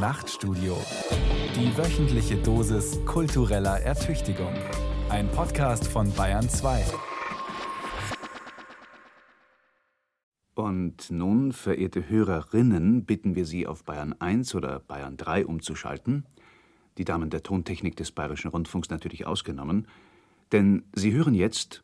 [0.00, 0.78] Nachtstudio.
[1.54, 4.54] Die wöchentliche Dosis kultureller Ertüchtigung.
[5.10, 6.86] Ein Podcast von Bayern 2.
[10.54, 16.24] Und nun, verehrte Hörerinnen, bitten wir Sie auf Bayern 1 oder Bayern 3 umzuschalten.
[16.96, 19.86] Die Damen der Tontechnik des Bayerischen Rundfunks natürlich ausgenommen.
[20.50, 21.82] Denn Sie hören jetzt.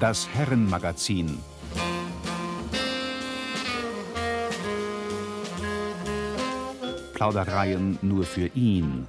[0.00, 1.38] Das Herrenmagazin.
[7.14, 9.06] Plaudereien nur für ihn.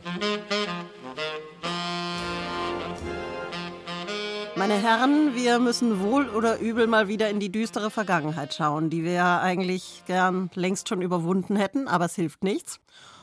[4.55, 9.03] Meine Herren, wir müssen wohl oder übel mal wieder in die düstere Vergangenheit schauen, die
[9.03, 12.79] wir ja eigentlich gern längst schon überwunden hätten, aber es hilft nichts.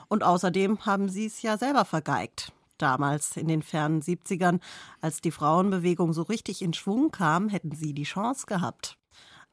[0.09, 2.53] Und außerdem haben sie es ja selber vergeigt.
[2.77, 4.61] Damals in den fernen 70ern,
[5.01, 8.99] als die Frauenbewegung so richtig in Schwung kam, hätten sie die Chance gehabt.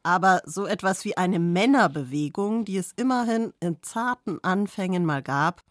[0.03, 5.63] Aber so etwas wie eine Männerbewegung, die es immerhin in zarten Anfängen mal gab,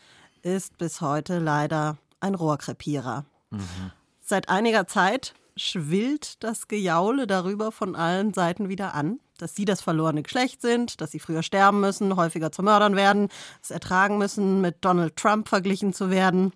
[0.43, 3.25] ist bis heute leider ein Rohrkrepierer.
[3.51, 3.91] Mhm.
[4.21, 9.81] Seit einiger Zeit schwillt das Gejaule darüber von allen Seiten wieder an, dass sie das
[9.81, 13.29] verlorene Geschlecht sind, dass sie früher sterben müssen, häufiger zu Mördern werden,
[13.63, 16.53] es ertragen müssen, mit Donald Trump verglichen zu werden.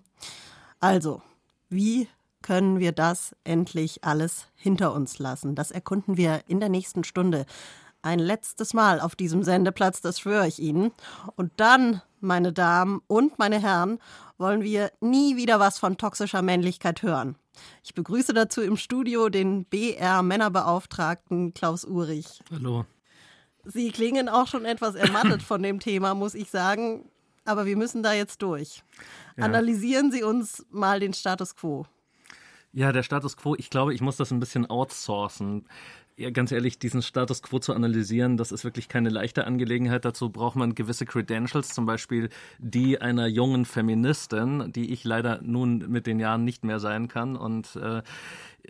[0.79, 1.21] Also,
[1.69, 2.07] wie
[2.43, 5.55] können wir das endlich alles hinter uns lassen?
[5.55, 7.47] Das erkunden wir in der nächsten Stunde.
[8.03, 10.91] Ein letztes Mal auf diesem Sendeplatz, das schwöre ich Ihnen.
[11.35, 13.97] Und dann, meine Damen und meine Herren,
[14.37, 17.37] wollen wir nie wieder was von toxischer Männlichkeit hören.
[17.83, 22.41] Ich begrüße dazu im Studio den BR-Männerbeauftragten Klaus Urich.
[22.51, 22.85] Hallo.
[23.65, 27.09] Sie klingen auch schon etwas ermattet von dem Thema, muss ich sagen.
[27.45, 28.83] Aber wir müssen da jetzt durch.
[29.37, 29.45] Ja.
[29.45, 31.85] Analysieren Sie uns mal den Status quo.
[32.75, 35.67] Ja, der Status quo, ich glaube, ich muss das ein bisschen outsourcen.
[36.15, 40.05] Ja, ganz ehrlich, diesen Status quo zu analysieren, das ist wirklich keine leichte Angelegenheit.
[40.05, 45.79] Dazu braucht man gewisse Credentials, zum Beispiel die einer jungen Feministin, die ich leider nun
[45.89, 47.35] mit den Jahren nicht mehr sein kann.
[47.35, 48.03] Und äh,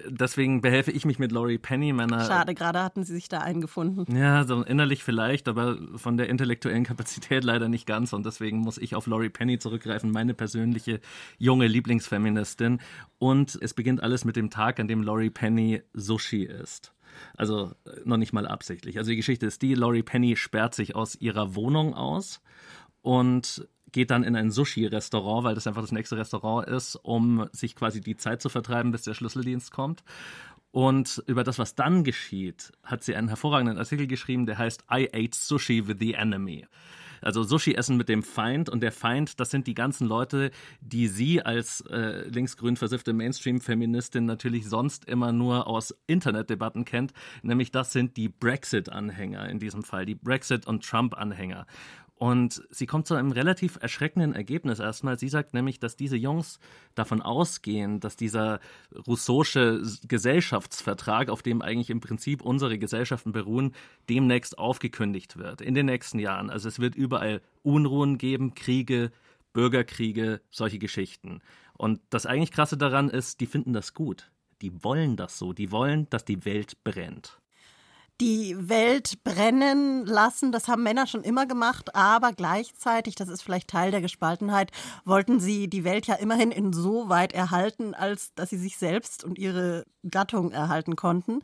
[0.07, 2.21] deswegen behelfe ich mich mit Laurie Penny, meiner.
[2.21, 4.05] Schade, gerade hatten Sie sich da eingefunden.
[4.15, 8.13] Ja, so innerlich vielleicht, aber von der intellektuellen Kapazität leider nicht ganz.
[8.13, 11.01] Und deswegen muss ich auf Laurie Penny zurückgreifen, meine persönliche
[11.39, 12.79] junge Lieblingsfeministin.
[13.19, 16.93] Und es beginnt alles mit dem Tag, an dem Laurie Penny Sushi isst.
[17.35, 18.97] Also äh, noch nicht mal absichtlich.
[18.97, 22.41] Also die Geschichte ist die, Laurie Penny sperrt sich aus ihrer Wohnung aus
[23.01, 27.75] und geht dann in ein Sushi-Restaurant, weil das einfach das nächste Restaurant ist, um sich
[27.75, 30.03] quasi die Zeit zu vertreiben, bis der Schlüsseldienst kommt.
[30.72, 35.07] Und über das, was dann geschieht, hat sie einen hervorragenden Artikel geschrieben, der heißt I
[35.13, 36.66] ate sushi with the enemy.
[37.23, 40.51] Also Sushi essen mit dem Feind und der Feind, das sind die ganzen Leute,
[40.81, 47.72] die sie als äh, linksgrün versiffte Mainstream-Feministin natürlich sonst immer nur aus Internetdebatten kennt, nämlich
[47.72, 51.66] das sind die Brexit-Anhänger in diesem Fall, die Brexit- und Trump-Anhänger.
[52.16, 55.18] Und sie kommt zu einem relativ erschreckenden Ergebnis erstmal.
[55.18, 56.59] Sie sagt nämlich, dass diese Jungs
[56.96, 58.59] davon ausgehen, dass dieser
[59.07, 63.74] russische Gesellschaftsvertrag, auf dem eigentlich im Prinzip unsere Gesellschaften beruhen,
[64.09, 65.62] demnächst aufgekündigt wird.
[65.62, 66.50] In den nächsten Jahren.
[66.50, 69.12] Also es wird überall Unruhen geben, Kriege,
[69.51, 71.41] Bürgerkriege, solche Geschichten.
[71.74, 74.31] Und das eigentlich Krasse daran ist, die finden das gut.
[74.62, 75.51] Die wollen das so.
[75.51, 77.40] Die wollen, dass die Welt brennt
[78.22, 80.51] die Welt brennen lassen.
[80.51, 84.72] Das haben Männer schon immer gemacht, aber gleichzeitig, das ist vielleicht Teil der Gespaltenheit,
[85.06, 89.85] wollten sie die Welt ja immerhin insoweit erhalten, als dass sie sich selbst und ihre
[90.09, 91.41] Gattung erhalten konnten.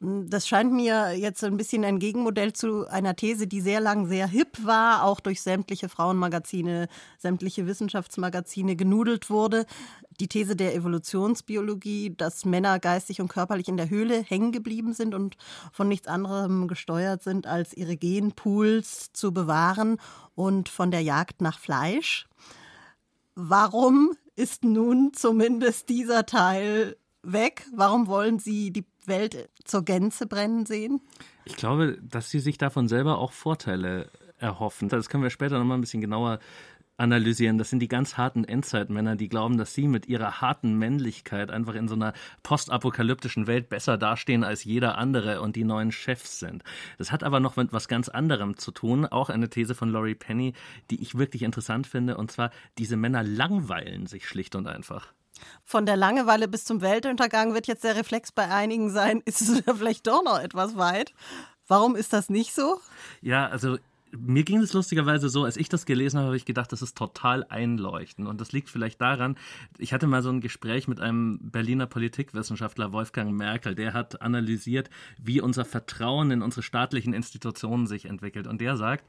[0.00, 4.28] Das scheint mir jetzt ein bisschen ein Gegenmodell zu einer These, die sehr lang sehr
[4.28, 6.86] hip war, auch durch sämtliche Frauenmagazine,
[7.18, 9.66] sämtliche Wissenschaftsmagazine genudelt wurde.
[10.20, 15.16] Die These der Evolutionsbiologie, dass Männer geistig und körperlich in der Höhle hängen geblieben sind
[15.16, 15.36] und
[15.72, 19.98] von nichts anderem gesteuert sind, als ihre Genpools zu bewahren
[20.36, 22.28] und von der Jagd nach Fleisch.
[23.34, 27.66] Warum ist nun zumindest dieser Teil weg?
[27.74, 31.00] Warum wollen Sie die Welt zur Gänze brennen sehen?
[31.44, 34.88] Ich glaube, dass sie sich davon selber auch Vorteile erhoffen.
[34.88, 36.38] Das können wir später nochmal ein bisschen genauer
[36.98, 37.58] analysieren.
[37.58, 41.74] Das sind die ganz harten Endzeitmänner, die glauben, dass sie mit ihrer harten Männlichkeit einfach
[41.74, 42.12] in so einer
[42.42, 46.64] postapokalyptischen Welt besser dastehen als jeder andere und die neuen Chefs sind.
[46.98, 49.06] Das hat aber noch mit was ganz anderem zu tun.
[49.06, 50.54] Auch eine These von Laurie Penny,
[50.90, 52.16] die ich wirklich interessant finde.
[52.16, 55.12] Und zwar, diese Männer langweilen sich schlicht und einfach.
[55.64, 59.62] Von der Langeweile bis zum Weltuntergang wird jetzt der Reflex bei einigen sein, ist es
[59.64, 61.12] vielleicht doch noch etwas weit.
[61.66, 62.80] Warum ist das nicht so?
[63.20, 63.78] Ja, also
[64.16, 66.96] mir ging es lustigerweise so, als ich das gelesen habe, habe ich gedacht, das ist
[66.96, 68.28] total einleuchtend.
[68.28, 69.36] Und das liegt vielleicht daran,
[69.78, 74.90] ich hatte mal so ein Gespräch mit einem Berliner Politikwissenschaftler, Wolfgang Merkel, der hat analysiert,
[75.20, 78.46] wie unser Vertrauen in unsere staatlichen Institutionen sich entwickelt.
[78.46, 79.04] Und der sagt,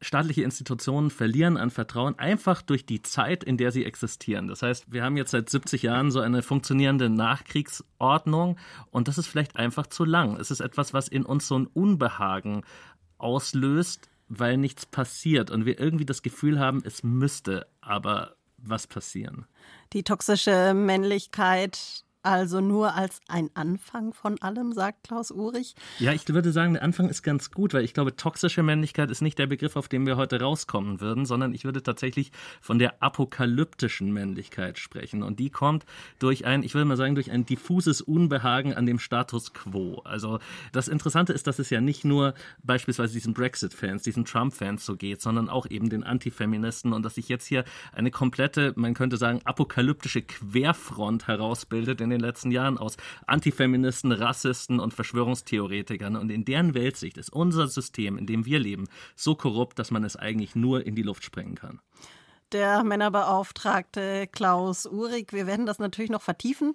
[0.00, 4.48] staatliche Institutionen verlieren an Vertrauen einfach durch die Zeit, in der sie existieren.
[4.48, 8.58] Das heißt, wir haben jetzt seit 70 Jahren so eine funktionierende Nachkriegsordnung
[8.90, 10.36] und das ist vielleicht einfach zu lang.
[10.36, 12.62] Es ist etwas, was in uns so ein Unbehagen
[13.18, 19.46] auslöst, weil nichts passiert und wir irgendwie das Gefühl haben, es müsste aber was passieren.
[19.92, 25.74] Die toxische Männlichkeit also nur als ein Anfang von allem, sagt Klaus Urich.
[25.98, 29.22] Ja, ich würde sagen, der Anfang ist ganz gut, weil ich glaube, toxische Männlichkeit ist
[29.22, 32.30] nicht der Begriff, auf den wir heute rauskommen würden, sondern ich würde tatsächlich
[32.60, 35.22] von der apokalyptischen Männlichkeit sprechen.
[35.22, 35.86] Und die kommt
[36.18, 40.02] durch ein, ich würde mal sagen, durch ein diffuses Unbehagen an dem Status quo.
[40.04, 40.40] Also
[40.72, 45.22] das Interessante ist, dass es ja nicht nur beispielsweise diesen Brexit-Fans, diesen Trump-Fans so geht,
[45.22, 49.40] sondern auch eben den Antifeministen und dass sich jetzt hier eine komplette, man könnte sagen,
[49.44, 52.96] apokalyptische Querfront herausbildet, in den letzten Jahren aus
[53.26, 56.16] Antifeministen, Rassisten und Verschwörungstheoretikern.
[56.16, 60.04] Und in deren Weltsicht ist unser System, in dem wir leben, so korrupt, dass man
[60.04, 61.80] es eigentlich nur in die Luft sprengen kann
[62.52, 65.32] der Männerbeauftragte Klaus Uhrig.
[65.32, 66.74] Wir werden das natürlich noch vertiefen,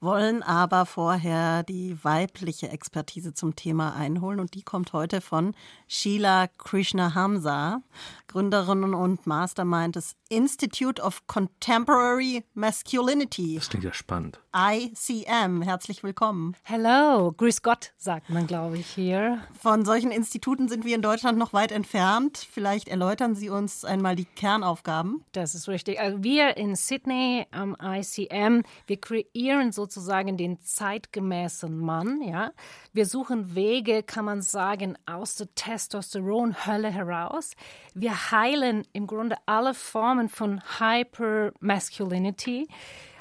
[0.00, 5.54] wollen aber vorher die weibliche Expertise zum Thema einholen und die kommt heute von
[5.88, 7.82] Sheila Krishna Hamza,
[8.28, 13.54] Gründerin und Mastermind des Institute of Contemporary Masculinity.
[13.54, 14.40] Das klingt ja spannend.
[14.54, 16.56] ICM, herzlich willkommen.
[16.62, 19.40] Hello, grüß Gott, sagt man, glaube ich, hier.
[19.58, 22.46] Von solchen Instituten sind wir in Deutschland noch weit entfernt.
[22.50, 25.24] Vielleicht erläutern Sie uns einmal die Kernaufgaben.
[25.32, 26.00] Das ist richtig.
[26.00, 32.20] Also wir in Sydney am ICM, wir kreieren so sozusagen den zeitgemäßen Mann.
[32.20, 32.50] Ja?
[32.92, 37.52] Wir suchen Wege, kann man sagen, aus der Testosteron-Hölle heraus.
[37.94, 42.68] Wir heilen im Grunde alle Formen von Hypermasculinity.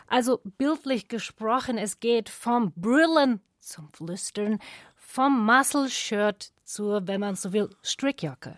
[0.07, 4.59] Also bildlich gesprochen, es geht vom Brüllen zum Flüstern,
[4.95, 8.56] vom Muscle-Shirt zur, wenn man so will, Strickjacke.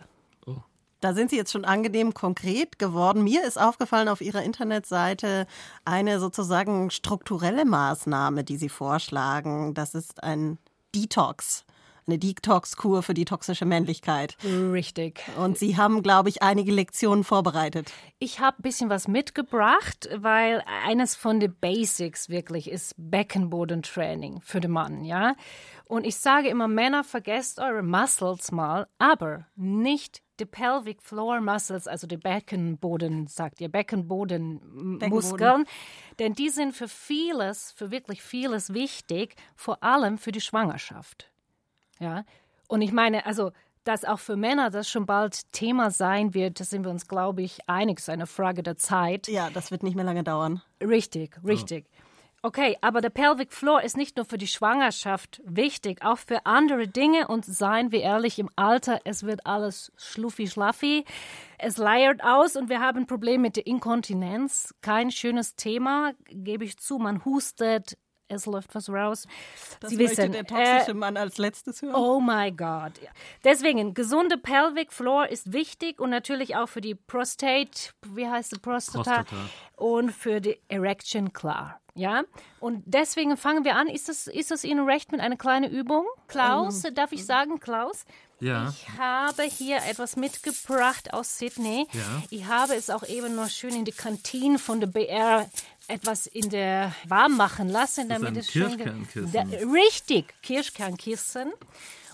[1.00, 3.22] Da sind Sie jetzt schon angenehm konkret geworden.
[3.22, 5.46] Mir ist aufgefallen auf Ihrer Internetseite
[5.84, 9.74] eine sozusagen strukturelle Maßnahme, die Sie vorschlagen.
[9.74, 10.58] Das ist ein
[10.94, 11.64] Detox.
[12.08, 14.36] Eine Detox-Kur für die toxische Männlichkeit.
[14.42, 15.20] Richtig.
[15.36, 17.92] Und Sie haben, glaube ich, einige Lektionen vorbereitet.
[18.18, 24.60] Ich habe ein bisschen was mitgebracht, weil eines von den Basics wirklich ist Beckenbodentraining für
[24.60, 25.34] den Mann, ja.
[25.86, 31.86] Und ich sage immer, Männer, vergesst eure Muscles mal, aber nicht die Pelvic Floor Muscles,
[31.86, 35.66] also die Beckenboden, sagt ihr, Beckenbodenmuskeln,
[36.18, 41.30] denn die sind für vieles, für wirklich vieles wichtig, vor allem für die Schwangerschaft.
[41.98, 42.24] Ja,
[42.68, 43.52] und ich meine, also
[43.84, 47.40] dass auch für Männer das schon bald Thema sein wird, da sind wir uns, glaube
[47.40, 47.98] ich, einig.
[47.98, 49.28] Es ist eine Frage der Zeit.
[49.28, 50.60] Ja, das wird nicht mehr lange dauern.
[50.82, 51.86] Richtig, richtig.
[51.88, 52.02] Oh.
[52.40, 56.86] Okay, aber der Pelvic Floor ist nicht nur für die Schwangerschaft wichtig, auch für andere
[56.86, 57.26] Dinge.
[57.26, 61.04] Und seien wir ehrlich, im Alter, es wird alles schluffi-schlaffi.
[61.58, 64.72] Es leiert aus und wir haben ein Problem mit der Inkontinenz.
[64.82, 66.98] Kein schönes Thema, gebe ich zu.
[66.98, 67.98] Man hustet,
[68.28, 69.26] es läuft was raus.
[69.80, 71.94] Das Sie wissen, der toxische äh, Mann als letztes hören.
[71.94, 72.92] Oh my God.
[73.44, 78.58] Deswegen, gesunde Pelvic Floor ist wichtig und natürlich auch für die Prostate, wie heißt die
[78.58, 79.24] Prostata?
[79.24, 79.36] Prostata.
[79.76, 81.80] Und für die Erection klar.
[81.94, 82.22] Ja,
[82.60, 83.88] und deswegen fangen wir an.
[83.88, 86.06] Ist das, ist das Ihnen recht mit einer kleinen Übung?
[86.28, 88.04] Klaus, um, darf ich sagen, Klaus?
[88.38, 88.68] Ja.
[88.68, 91.88] Ich habe hier etwas mitgebracht aus Sydney.
[91.92, 92.22] Ja.
[92.30, 95.50] Ich habe es auch eben noch schön in die Kantine von der BR
[95.88, 98.78] etwas in der warm machen lassen, damit es schön
[99.32, 99.42] da,
[99.72, 101.52] richtig Kirschkernkissen.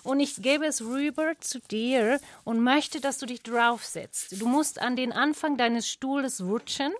[0.05, 4.41] Und ich gebe es rüber zu dir und möchte, dass du dich draufsetzt.
[4.41, 6.93] Du musst an den Anfang deines Stuhles rutschen.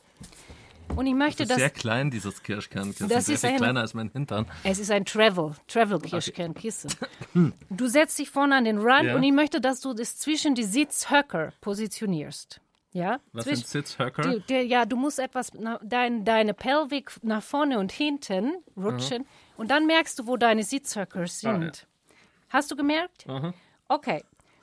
[0.97, 1.59] Und ich möchte, das ist dass.
[1.59, 3.09] sehr klein, dieses Kirschkernkissen.
[3.09, 4.47] Das sehr ist ein, kleiner als mein Hintern.
[4.63, 6.91] Es ist ein Travel, Travel Kirschkernkissen.
[6.93, 7.53] Okay.
[7.71, 9.17] Du setzt dich vorne an den Rand ja.
[9.17, 12.61] und ich möchte, dass du das zwischen die Sitzhöcker positionierst.
[12.95, 13.19] Ja?
[13.33, 14.41] Was sind Sitzhöcker?
[14.49, 15.51] Ja, du musst etwas,
[15.83, 19.27] dein, deine Pelvik nach vorne und hinten rutschen mhm.
[19.57, 21.49] und dann merkst du, wo deine Sitzhöcker sind.
[21.49, 22.17] Ah, ja.
[22.51, 23.27] Hast du gemerkt?
[23.27, 23.53] Mhm.
[23.89, 24.23] Okay,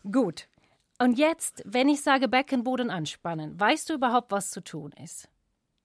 [0.10, 0.48] gut.
[0.98, 5.28] Und jetzt, wenn ich sage Beckenboden anspannen, weißt du überhaupt, was zu tun ist?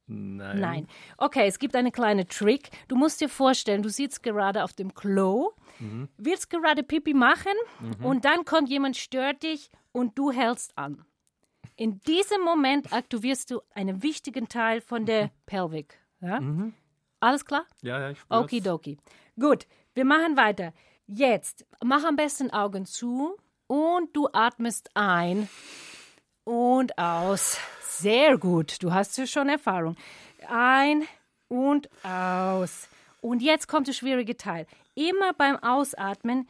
[0.06, 0.60] Nein.
[0.60, 0.88] Nein.
[1.18, 2.70] Okay, es gibt eine kleine Trick.
[2.86, 5.50] Du musst dir vorstellen, du sitzt gerade auf dem Klo,
[5.80, 6.08] mhm.
[6.16, 8.04] willst gerade Pipi machen mhm.
[8.04, 11.04] und dann kommt jemand, stört dich und du hältst an.
[11.74, 15.98] In diesem Moment aktivierst du einen wichtigen Teil von der Pelvik.
[16.20, 16.40] Ja?
[16.40, 16.74] Mhm.
[17.20, 17.64] Alles klar?
[17.82, 18.44] Ja, ja, ich spür's.
[18.44, 18.98] Okidoki.
[19.38, 20.72] Gut, wir machen weiter.
[21.06, 25.48] Jetzt, mach am besten Augen zu und du atmest ein
[26.44, 27.58] und aus.
[27.80, 29.96] Sehr gut, du hast ja schon Erfahrung.
[30.48, 31.04] Ein
[31.48, 32.88] und aus.
[33.20, 34.66] Und jetzt kommt der schwierige Teil.
[34.94, 36.48] Immer beim Ausatmen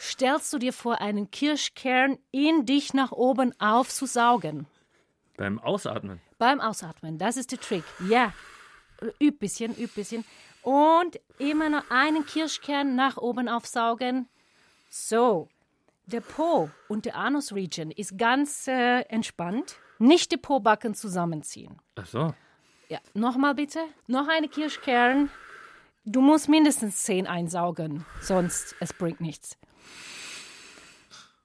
[0.00, 4.66] stellst du dir vor, einen Kirschkern in dich nach oben aufzusaugen.
[5.36, 6.20] Beim Ausatmen?
[6.38, 7.84] Beim Ausatmen, das ist der Trick.
[8.08, 8.32] Ja,
[9.20, 10.24] üb bisschen, üb bisschen.
[10.62, 14.28] Und immer noch einen Kirschkern nach oben aufsaugen.
[14.88, 15.48] So,
[16.06, 19.76] der Po und der Anus-Region ist ganz äh, entspannt.
[19.98, 21.80] Nicht die Po-Backen zusammenziehen.
[21.96, 22.34] Ach so.
[22.88, 23.80] Ja, nochmal bitte.
[24.06, 25.30] Noch eine Kirschkern.
[26.04, 29.58] Du musst mindestens zehn einsaugen, sonst es bringt nichts.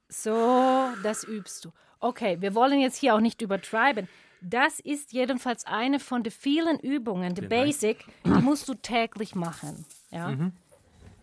[0.10, 1.72] So, das übst du.
[2.00, 4.08] Okay, wir wollen jetzt hier auch nicht übertreiben.
[4.42, 9.86] Das ist jedenfalls eine von den vielen Übungen, die Basic, die musst du täglich machen.
[10.10, 10.30] Ja?
[10.30, 10.54] Mhm.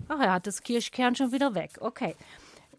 [0.08, 1.78] Ach, er hat das Kirschkern schon wieder weg.
[1.80, 2.14] Okay.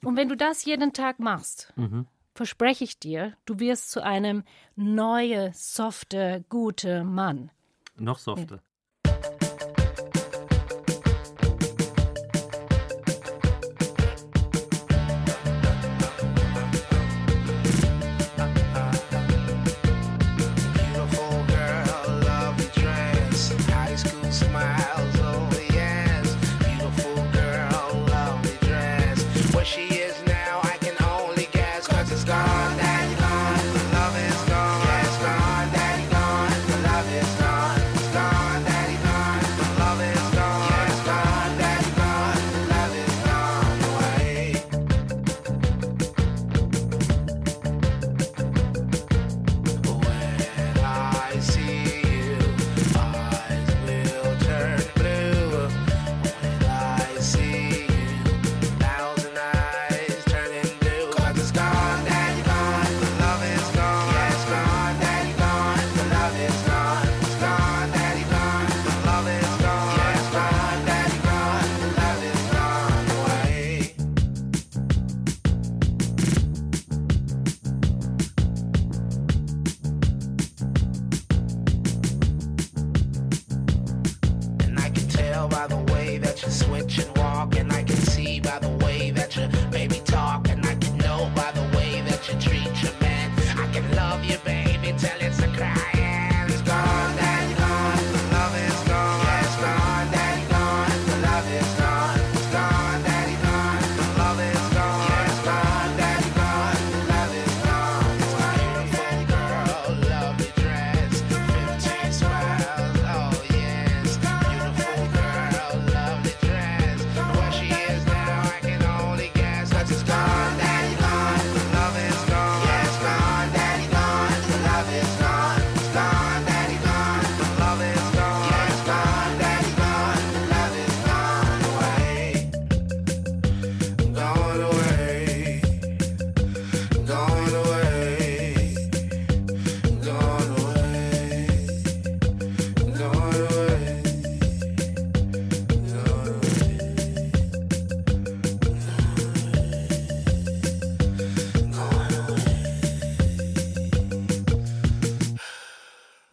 [0.04, 2.08] Und wenn du das jeden Tag machst, Mhm.
[2.34, 4.44] verspreche ich dir, du wirst zu einem
[4.78, 7.52] neuen, softe, gute Mann.
[7.98, 8.62] Noch softer.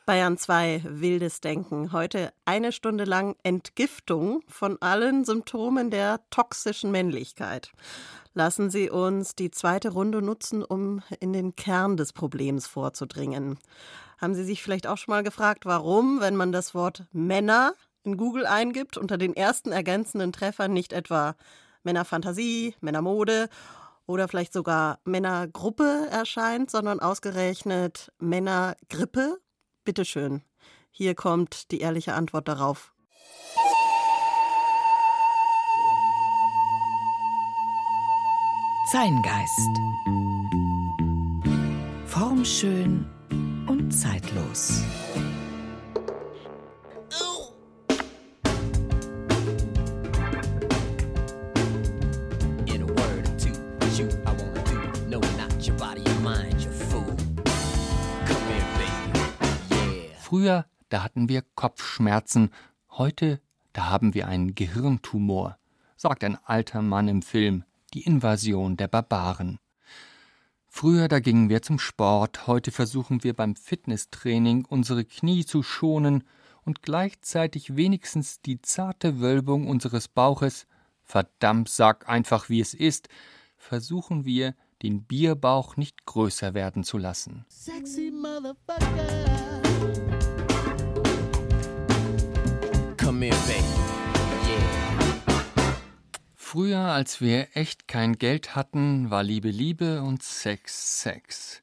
[0.07, 1.91] Bayern 2, wildes Denken.
[1.91, 7.73] Heute eine Stunde lang Entgiftung von allen Symptomen der toxischen Männlichkeit.
[8.33, 13.59] Lassen Sie uns die zweite Runde nutzen, um in den Kern des Problems vorzudringen.
[14.19, 17.73] Haben Sie sich vielleicht auch schon mal gefragt, warum, wenn man das Wort Männer
[18.05, 21.35] in Google eingibt, unter den ersten ergänzenden Treffern nicht etwa
[21.83, 23.49] Männerfantasie, Männermode
[24.07, 29.41] oder vielleicht sogar Männergruppe erscheint, sondern ausgerechnet Männergrippe?
[29.87, 30.43] Bitteschön.
[30.91, 32.93] Hier kommt die ehrliche Antwort darauf.
[38.93, 39.71] Zeingeist.
[42.07, 43.07] Formschön
[43.67, 44.83] und zeitlos.
[60.37, 62.51] Früher, da hatten wir Kopfschmerzen,
[62.91, 63.41] heute,
[63.73, 65.57] da haben wir einen Gehirntumor,
[65.97, 67.65] sagt ein alter Mann im Film
[67.95, 69.59] Die Invasion der Barbaren.
[70.67, 76.23] Früher, da gingen wir zum Sport, heute versuchen wir beim Fitnesstraining unsere Knie zu schonen
[76.67, 80.67] und gleichzeitig wenigstens die zarte Wölbung unseres Bauches,
[81.03, 83.09] verdammt, sag einfach wie es ist,
[83.57, 87.47] versuchen wir, den Bierbauch nicht größer werden zu lassen.
[87.49, 89.66] Sexy motherfucker.
[96.57, 101.63] Früher, als wir echt kein Geld hatten, war Liebe Liebe und Sex Sex.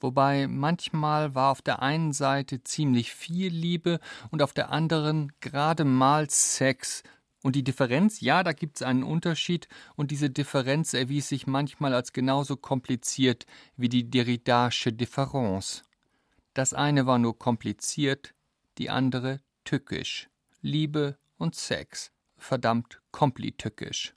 [0.00, 5.84] Wobei manchmal war auf der einen Seite ziemlich viel Liebe und auf der anderen gerade
[5.84, 7.02] mal Sex.
[7.42, 12.14] Und die Differenz, ja, da gibt's einen Unterschied, und diese Differenz erwies sich manchmal als
[12.14, 13.44] genauso kompliziert
[13.76, 15.82] wie die Derridasche Difference.
[16.54, 18.32] Das eine war nur kompliziert,
[18.78, 20.30] die andere tückisch.
[20.62, 22.10] Liebe und Sex.
[22.38, 24.14] Verdammt komplitückisch.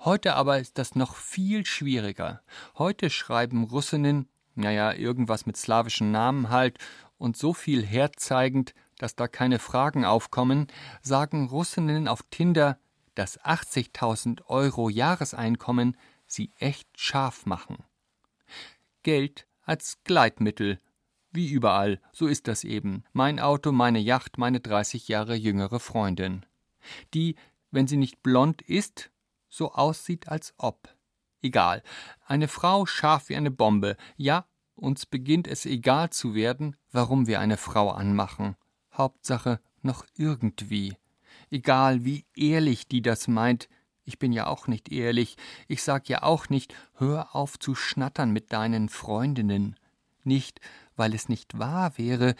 [0.00, 2.42] Heute aber ist das noch viel schwieriger.
[2.76, 6.78] Heute schreiben Russinnen, naja, irgendwas mit slawischen Namen halt,
[7.18, 10.66] und so viel herzeigend, dass da keine Fragen aufkommen,
[11.02, 12.78] sagen Russinnen auf Tinder,
[13.14, 15.96] dass 80.000 Euro Jahreseinkommen
[16.26, 17.84] sie echt scharf machen.
[19.02, 20.80] Geld als Gleitmittel.
[21.32, 23.04] Wie überall, so ist das eben.
[23.12, 26.46] Mein Auto, meine Yacht, meine 30 Jahre jüngere Freundin.
[27.14, 27.36] Die,
[27.70, 29.10] wenn sie nicht blond ist,
[29.56, 30.94] so aussieht, als ob.
[31.42, 31.82] Egal.
[32.26, 33.96] Eine Frau scharf wie eine Bombe.
[34.16, 38.56] Ja, uns beginnt es egal zu werden, warum wir eine Frau anmachen.
[38.92, 40.96] Hauptsache noch irgendwie.
[41.50, 43.68] Egal, wie ehrlich die das meint.
[44.04, 45.36] Ich bin ja auch nicht ehrlich.
[45.68, 49.76] Ich sag ja auch nicht, hör auf zu schnattern mit deinen Freundinnen.
[50.24, 50.60] Nicht,
[50.96, 52.34] weil es nicht wahr wäre,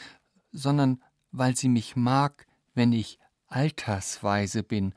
[0.52, 4.94] sondern weil sie mich mag, wenn ich altersweise bin,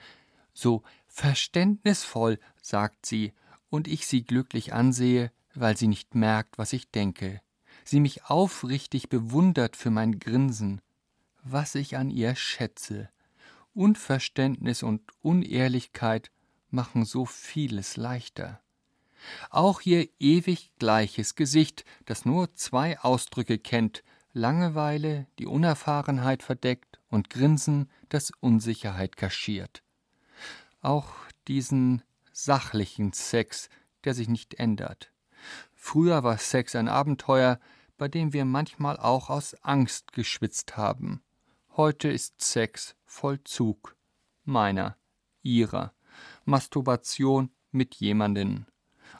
[0.53, 0.83] so
[1.19, 3.33] verständnisvoll, sagt sie,
[3.69, 7.41] und ich sie glücklich ansehe, weil sie nicht merkt, was ich denke,
[7.83, 10.79] sie mich aufrichtig bewundert für mein Grinsen,
[11.43, 13.09] was ich an ihr schätze.
[13.73, 16.31] Unverständnis und Unehrlichkeit
[16.69, 18.61] machen so vieles leichter.
[19.49, 27.29] Auch ihr ewig gleiches Gesicht, das nur zwei Ausdrücke kennt, Langeweile, die Unerfahrenheit verdeckt und
[27.29, 29.83] Grinsen, das Unsicherheit kaschiert.
[30.81, 31.13] Auch
[31.47, 33.69] diesen sachlichen Sex,
[34.05, 35.11] der sich nicht ändert.
[35.73, 37.59] Früher war Sex ein Abenteuer,
[37.97, 41.21] bei dem wir manchmal auch aus Angst geschwitzt haben.
[41.75, 43.95] Heute ist Sex Vollzug.
[44.45, 44.97] Meiner,
[45.43, 45.93] ihrer.
[46.45, 48.65] Masturbation mit jemanden.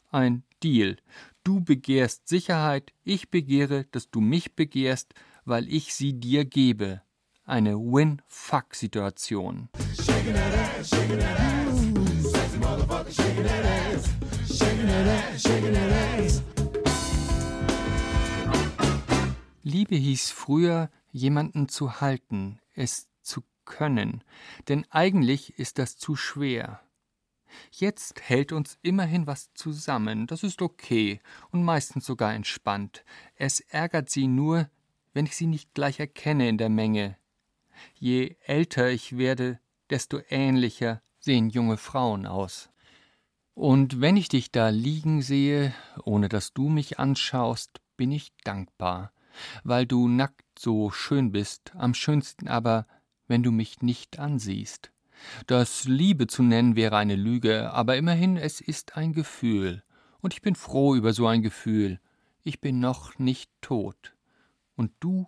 [0.09, 0.97] Ein Deal.
[1.43, 5.13] Du begehrst Sicherheit, ich begehre, dass du mich begehrst,
[5.45, 7.01] weil ich sie dir gebe.
[7.43, 9.69] Eine Win-Fuck-Situation.
[19.63, 24.23] Liebe hieß früher, jemanden zu halten, es zu können,
[24.67, 26.81] denn eigentlich ist das zu schwer.
[27.71, 33.03] Jetzt hält uns immerhin was zusammen, das ist okay und meistens sogar entspannt.
[33.35, 34.69] Es ärgert sie nur,
[35.13, 37.17] wenn ich sie nicht gleich erkenne in der Menge.
[37.95, 42.69] Je älter ich werde, desto ähnlicher sehen junge Frauen aus.
[43.53, 45.73] Und wenn ich dich da liegen sehe,
[46.03, 49.11] ohne dass du mich anschaust, bin ich dankbar,
[49.63, 52.87] weil du nackt so schön bist, am schönsten aber,
[53.27, 54.91] wenn du mich nicht ansiehst.
[55.47, 59.83] Das Liebe zu nennen wäre eine Lüge, aber immerhin es ist ein Gefühl,
[60.21, 61.99] und ich bin froh über so ein Gefühl.
[62.43, 64.15] Ich bin noch nicht tot.
[64.75, 65.27] Und du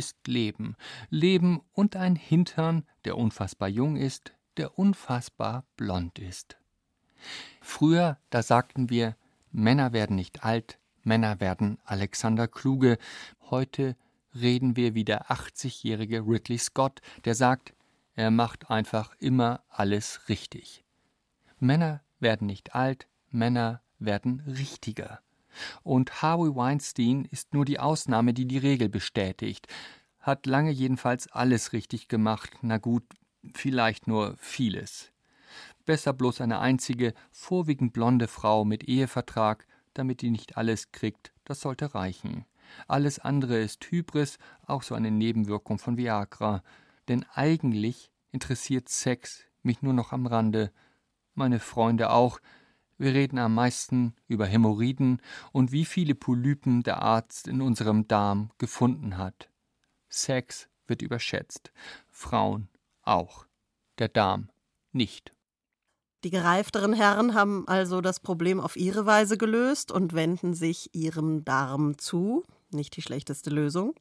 [0.00, 0.76] bist Leben,
[1.10, 6.56] Leben und ein Hintern, der unfassbar jung ist, der unfassbar blond ist.
[7.60, 9.14] Früher, da sagten wir,
[9.52, 12.96] Männer werden nicht alt, Männer werden Alexander Kluge.
[13.50, 13.94] Heute
[14.34, 17.74] reden wir wie der 80-jährige Ridley Scott, der sagt,
[18.14, 20.82] er macht einfach immer alles richtig.
[21.58, 25.20] Männer werden nicht alt, Männer werden richtiger.
[25.82, 29.66] Und Harvey Weinstein ist nur die Ausnahme, die die Regel bestätigt.
[30.18, 32.50] Hat lange jedenfalls alles richtig gemacht.
[32.62, 33.04] Na gut,
[33.54, 35.12] vielleicht nur vieles.
[35.86, 41.60] Besser bloß eine einzige, vorwiegend blonde Frau mit Ehevertrag, damit die nicht alles kriegt, das
[41.60, 42.44] sollte reichen.
[42.86, 46.62] Alles andere ist Hybris, auch so eine Nebenwirkung von Viagra.
[47.08, 50.72] Denn eigentlich interessiert Sex mich nur noch am Rande.
[51.34, 52.38] Meine Freunde auch.
[53.00, 58.50] Wir reden am meisten über Hämorrhoiden und wie viele Polypen der Arzt in unserem Darm
[58.58, 59.48] gefunden hat.
[60.10, 61.72] Sex wird überschätzt.
[62.10, 62.68] Frauen
[63.00, 63.46] auch.
[63.96, 64.50] Der Darm
[64.92, 65.32] nicht.
[66.24, 71.42] Die gereifteren Herren haben also das Problem auf ihre Weise gelöst und wenden sich ihrem
[71.42, 72.44] Darm zu.
[72.70, 73.94] Nicht die schlechteste Lösung.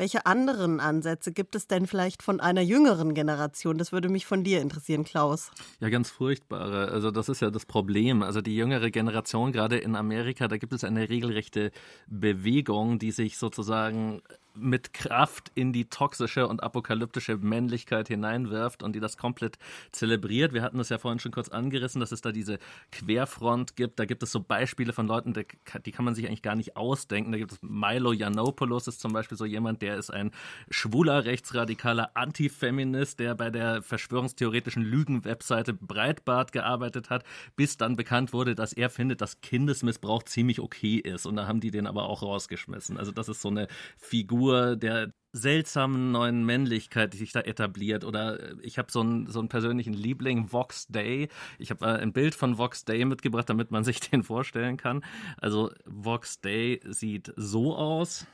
[0.00, 3.76] Welche anderen Ansätze gibt es denn vielleicht von einer jüngeren Generation?
[3.76, 5.50] Das würde mich von dir interessieren, Klaus.
[5.78, 6.90] Ja, ganz furchtbare.
[6.90, 8.22] Also das ist ja das Problem.
[8.22, 11.70] Also die jüngere Generation, gerade in Amerika, da gibt es eine regelrechte
[12.06, 14.22] Bewegung, die sich sozusagen
[14.54, 19.58] mit Kraft in die toxische und apokalyptische Männlichkeit hineinwirft und die das komplett
[19.92, 20.52] zelebriert.
[20.52, 22.58] Wir hatten das ja vorhin schon kurz angerissen, dass es da diese
[22.90, 23.98] Querfront gibt.
[23.98, 27.32] Da gibt es so Beispiele von Leuten, die kann man sich eigentlich gar nicht ausdenken.
[27.32, 30.30] Da gibt es Milo Yiannopoulos, ist zum Beispiel so jemand, der ist ein
[30.70, 37.24] schwuler, rechtsradikaler Antifeminist, der bei der verschwörungstheoretischen Lügenwebseite Breitbart gearbeitet hat,
[37.56, 41.26] bis dann bekannt wurde, dass er findet, dass Kindesmissbrauch ziemlich okay ist.
[41.26, 42.96] Und da haben die den aber auch rausgeschmissen.
[42.98, 48.04] Also das ist so eine Figur, Figur der seltsamen neuen Männlichkeit, die sich da etabliert.
[48.04, 51.28] Oder äh, ich habe so einen, so einen persönlichen Liebling, Vox Day.
[51.58, 55.04] Ich habe äh, ein Bild von Vox Day mitgebracht, damit man sich den vorstellen kann.
[55.36, 58.26] Also Vox Day sieht so aus.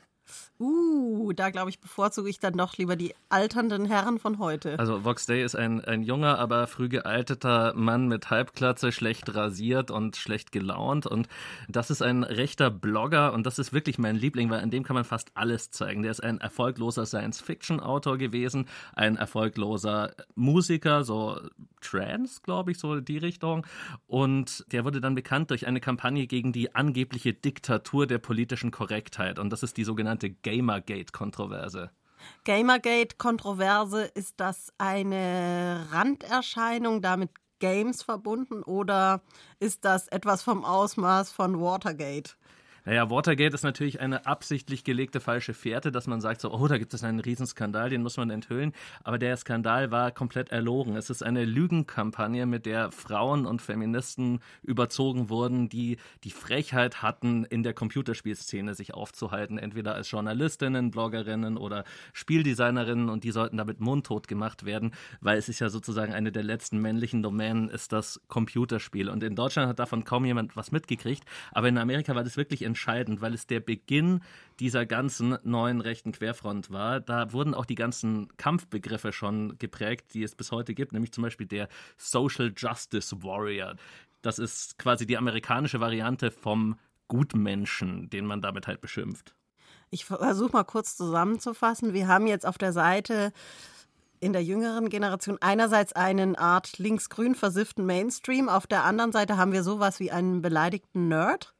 [0.59, 4.79] Uh, da glaube ich, bevorzuge ich dann doch lieber die alternden Herren von heute.
[4.79, 9.91] Also Vox Day ist ein, ein junger, aber früh gealteter Mann mit Halbklatze, schlecht rasiert
[9.91, 11.05] und schlecht gelaunt.
[11.05, 11.27] Und
[11.67, 14.95] das ist ein rechter Blogger und das ist wirklich mein Liebling, weil an dem kann
[14.95, 16.01] man fast alles zeigen.
[16.01, 21.39] Der ist ein erfolgloser Science-Fiction-Autor gewesen, ein erfolgloser Musiker, so
[21.81, 23.65] Trans, glaube ich, so die Richtung.
[24.07, 29.37] Und der wurde dann bekannt durch eine Kampagne gegen die angebliche Diktatur der politischen Korrektheit.
[29.37, 31.91] Und das ist die sogenannte Gamergate-Kontroverse.
[32.45, 39.21] Gamergate-Kontroverse, ist das eine Randerscheinung, damit Games verbunden oder
[39.59, 42.37] ist das etwas vom Ausmaß von Watergate?
[42.87, 46.77] Naja, Watergate ist natürlich eine absichtlich gelegte falsche Fährte, dass man sagt so, oh, da
[46.77, 48.71] gibt es einen Riesenskandal, den muss man enthüllen.
[49.03, 50.95] Aber der Skandal war komplett erlogen.
[50.95, 57.43] Es ist eine Lügenkampagne, mit der Frauen und Feministen überzogen wurden, die die Frechheit hatten,
[57.43, 63.81] in der Computerspielszene sich aufzuhalten, entweder als Journalistinnen, Bloggerinnen oder Spieldesignerinnen und die sollten damit
[63.81, 68.21] mundtot gemacht werden, weil es ist ja sozusagen eine der letzten männlichen Domänen, ist das
[68.29, 69.09] Computerspiel.
[69.09, 72.61] Und in Deutschland hat davon kaum jemand was mitgekriegt, aber in Amerika war das wirklich
[72.77, 74.21] entscheidend, weil es der Beginn
[74.59, 76.99] dieser ganzen neuen rechten Querfront war.
[76.99, 81.23] Da wurden auch die ganzen Kampfbegriffe schon geprägt, die es bis heute gibt, nämlich zum
[81.23, 83.75] Beispiel der Social Justice Warrior.
[84.21, 89.33] Das ist quasi die amerikanische Variante vom Gutmenschen, den man damit halt beschimpft.
[89.89, 91.93] Ich versuche mal kurz zusammenzufassen.
[91.93, 93.31] Wir haben jetzt auf der Seite
[94.19, 99.51] in der jüngeren Generation einerseits einen Art linksgrün versifften Mainstream, auf der anderen Seite haben
[99.51, 101.53] wir sowas wie einen beleidigten Nerd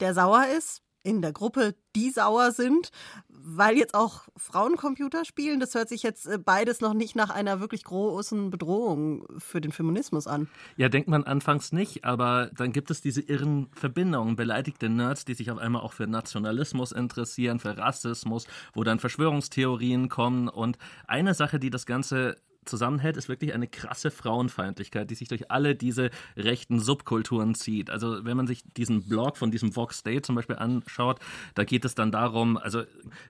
[0.00, 2.90] der sauer ist in der Gruppe, die sauer sind,
[3.28, 5.60] weil jetzt auch Frauen Computer spielen.
[5.60, 9.70] Das hört sich jetzt äh, beides noch nicht nach einer wirklich großen Bedrohung für den
[9.70, 10.48] Feminismus an.
[10.76, 14.34] Ja, denkt man anfangs nicht, aber dann gibt es diese irren Verbindungen.
[14.34, 20.08] Beleidigte Nerds, die sich auf einmal auch für Nationalismus interessieren, für Rassismus, wo dann Verschwörungstheorien
[20.08, 20.48] kommen.
[20.48, 25.50] Und eine Sache, die das Ganze zusammenhält, ist wirklich eine krasse Frauenfeindlichkeit, die sich durch
[25.50, 27.90] alle diese rechten Subkulturen zieht.
[27.90, 31.20] Also wenn man sich diesen Blog von diesem Vox Day zum Beispiel anschaut,
[31.54, 32.82] da geht es dann darum, also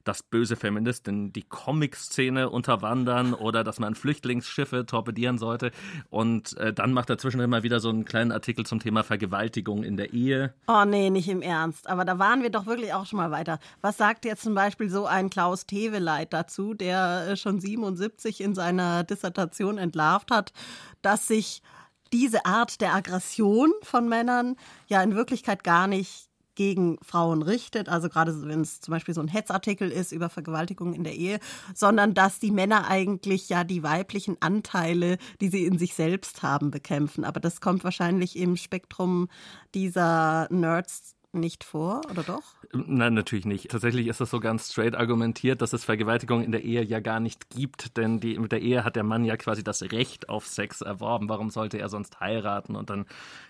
[0.05, 5.71] dass böse Feministinnen die Comic-Szene unterwandern oder dass man Flüchtlingsschiffe torpedieren sollte.
[6.11, 9.83] Und äh, dann macht er zwischendrin mal wieder so einen kleinen Artikel zum Thema Vergewaltigung
[9.83, 10.55] in der Ehe.
[10.67, 11.89] Oh nee, nicht im Ernst.
[11.89, 13.59] Aber da waren wir doch wirklich auch schon mal weiter.
[13.81, 18.55] Was sagt jetzt zum Beispiel so ein Klaus Teweleit dazu, der äh, schon 77 in
[18.55, 20.53] seiner Dis Dissertation entlarvt hat,
[21.03, 21.63] dass sich
[22.13, 24.57] diese Art der Aggression von Männern
[24.87, 29.21] ja in Wirklichkeit gar nicht gegen Frauen richtet, also gerade wenn es zum Beispiel so
[29.21, 31.41] ein Hetzartikel ist über Vergewaltigung in der Ehe,
[31.75, 36.71] sondern dass die Männer eigentlich ja die weiblichen Anteile, die sie in sich selbst haben,
[36.71, 37.25] bekämpfen.
[37.25, 39.29] Aber das kommt wahrscheinlich im Spektrum
[39.75, 42.43] dieser Nerds nicht vor, oder doch?
[42.73, 43.71] Nein, natürlich nicht.
[43.71, 47.21] Tatsächlich ist das so ganz straight argumentiert, dass es Vergewaltigung in der Ehe ja gar
[47.21, 50.47] nicht gibt, denn die, mit der Ehe hat der Mann ja quasi das Recht auf
[50.47, 51.29] Sex erworben.
[51.29, 52.77] Warum sollte er sonst heiraten?
[52.77, 53.07] Und dann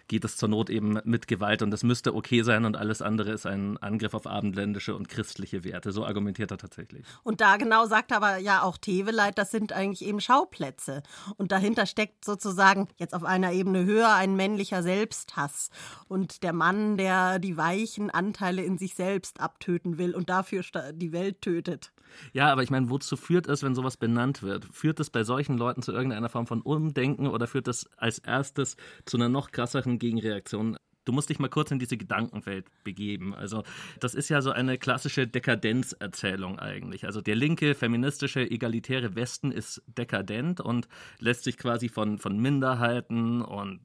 [0.08, 3.32] geht es zur Not eben mit Gewalt und das müsste okay sein und alles andere
[3.32, 5.92] ist ein Angriff auf abendländische und christliche Werte.
[5.92, 7.06] So argumentiert er tatsächlich.
[7.22, 11.02] Und da genau sagt aber ja auch Teweleit, das sind eigentlich eben Schauplätze.
[11.36, 15.70] Und dahinter steckt sozusagen jetzt auf einer Ebene höher ein männlicher Selbsthass.
[16.08, 20.62] Und der Mann, der die weichen Anteile in sich selbst abtöten will und dafür
[20.92, 21.92] die Welt tötet.
[22.32, 24.66] Ja, aber ich meine, wozu führt es, wenn sowas benannt wird?
[24.72, 28.76] Führt es bei solchen Leuten zu irgendeiner Form von Umdenken oder führt es als erstes
[29.04, 30.76] zu einer noch krasseren Gegenreaktion?
[31.04, 33.34] Du musst dich mal kurz in diese Gedankenwelt begeben.
[33.34, 33.62] Also,
[34.00, 37.04] das ist ja so eine klassische Dekadenzerzählung eigentlich.
[37.04, 43.42] Also, der linke, feministische, egalitäre Westen ist dekadent und lässt sich quasi von, von Minderheiten
[43.42, 43.80] und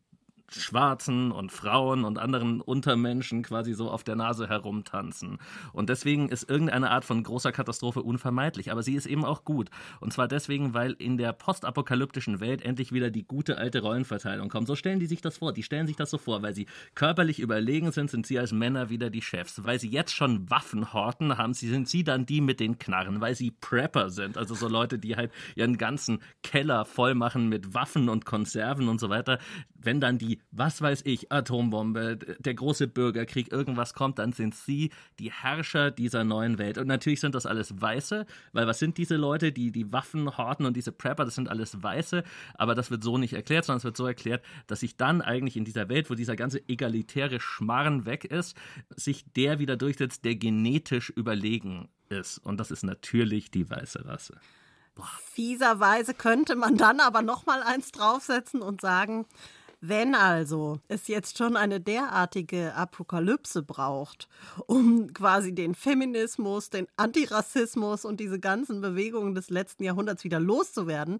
[0.51, 5.37] Schwarzen und Frauen und anderen Untermenschen quasi so auf der Nase herumtanzen.
[5.73, 8.71] Und deswegen ist irgendeine Art von großer Katastrophe unvermeidlich.
[8.71, 9.69] Aber sie ist eben auch gut.
[9.99, 14.67] Und zwar deswegen, weil in der postapokalyptischen Welt endlich wieder die gute alte Rollenverteilung kommt.
[14.67, 15.53] So stellen die sich das vor.
[15.53, 18.89] Die stellen sich das so vor, weil sie körperlich überlegen sind, sind sie als Männer
[18.89, 19.63] wieder die Chefs.
[19.63, 23.21] Weil sie jetzt schon Waffen horten, haben sie, sind sie dann die mit den Knarren.
[23.21, 24.37] Weil sie Prepper sind.
[24.37, 28.99] Also so Leute, die halt ihren ganzen Keller voll machen mit Waffen und Konserven und
[28.99, 29.39] so weiter.
[29.81, 34.91] Wenn dann die was weiß ich, Atombombe, der große Bürgerkrieg, irgendwas kommt, dann sind sie
[35.19, 36.77] die Herrscher dieser neuen Welt.
[36.77, 40.65] Und natürlich sind das alles Weiße, weil was sind diese Leute, die die Waffen horten
[40.65, 42.23] und diese Prepper, das sind alles Weiße,
[42.55, 45.57] aber das wird so nicht erklärt, sondern es wird so erklärt, dass sich dann eigentlich
[45.57, 48.57] in dieser Welt, wo dieser ganze egalitäre Schmarren weg ist,
[48.95, 52.39] sich der wieder durchsetzt, der genetisch überlegen ist.
[52.39, 54.39] Und das ist natürlich die weiße Rasse.
[55.31, 59.25] Fieserweise könnte man dann aber noch mal eins draufsetzen und sagen,
[59.81, 64.27] wenn also es jetzt schon eine derartige Apokalypse braucht,
[64.67, 71.19] um quasi den Feminismus, den Antirassismus und diese ganzen Bewegungen des letzten Jahrhunderts wieder loszuwerden,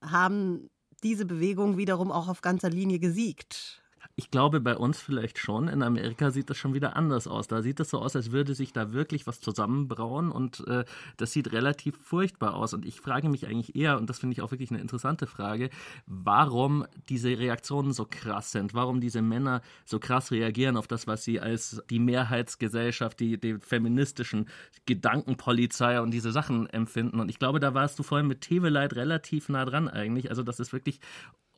[0.00, 0.70] haben
[1.02, 3.81] diese Bewegungen wiederum auch auf ganzer Linie gesiegt.
[4.14, 5.68] Ich glaube, bei uns vielleicht schon.
[5.68, 7.48] In Amerika sieht das schon wieder anders aus.
[7.48, 10.84] Da sieht es so aus, als würde sich da wirklich was zusammenbrauen und äh,
[11.16, 12.74] das sieht relativ furchtbar aus.
[12.74, 15.70] Und ich frage mich eigentlich eher, und das finde ich auch wirklich eine interessante Frage,
[16.06, 21.24] warum diese Reaktionen so krass sind, warum diese Männer so krass reagieren auf das, was
[21.24, 24.48] sie als die Mehrheitsgesellschaft, die, die feministischen
[24.84, 27.18] Gedankenpolizei und diese Sachen empfinden.
[27.18, 30.28] Und ich glaube, da warst du vorhin mit Teveleit relativ nah dran eigentlich.
[30.28, 31.00] Also das ist wirklich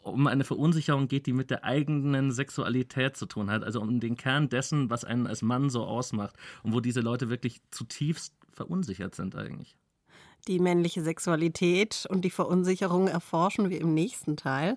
[0.05, 4.17] um eine Verunsicherung geht, die mit der eigenen Sexualität zu tun hat, also um den
[4.17, 9.14] Kern dessen, was einen als Mann so ausmacht und wo diese Leute wirklich zutiefst verunsichert
[9.14, 9.77] sind eigentlich.
[10.47, 14.77] Die männliche Sexualität und die Verunsicherung erforschen wir im nächsten Teil.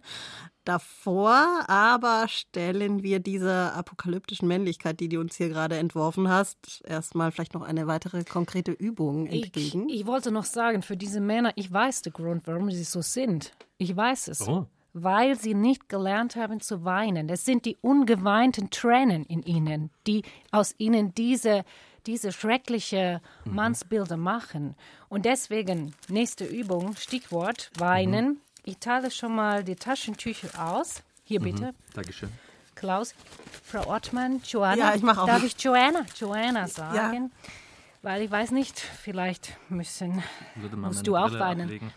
[0.63, 7.33] Davor aber stellen wir dieser apokalyptischen Männlichkeit, die du uns hier gerade entworfen hast, erstmal
[7.33, 9.89] vielleicht noch eine weitere konkrete Übung entgegen.
[9.89, 13.01] Ich, ich wollte noch sagen, für diese Männer, ich weiß den Grund, warum sie so
[13.01, 13.51] sind.
[13.77, 14.47] Ich weiß es.
[14.47, 14.67] Oh
[15.03, 17.29] weil sie nicht gelernt haben zu weinen.
[17.29, 21.63] Es sind die ungeweinten Tränen in ihnen, die aus ihnen diese,
[22.05, 23.55] diese schreckliche mhm.
[23.55, 24.75] Mannsbilder machen.
[25.09, 28.25] Und deswegen, nächste Übung, Stichwort, weinen.
[28.25, 28.37] Mhm.
[28.63, 31.03] Ich teile schon mal die Taschentücher aus.
[31.23, 31.67] Hier bitte.
[31.67, 31.93] Mhm.
[31.93, 32.29] Dankeschön.
[32.75, 33.15] Klaus,
[33.63, 34.89] Frau Ortmann, Joanna.
[34.89, 35.25] Ja, ich mache auch.
[35.25, 37.31] Darf ich Joanna, Joanna sagen?
[37.33, 37.49] Ja.
[38.01, 40.23] Weil ich weiß nicht, vielleicht müssen,
[40.75, 41.61] musst du auch Brille weinen.
[41.63, 41.91] Ablegen,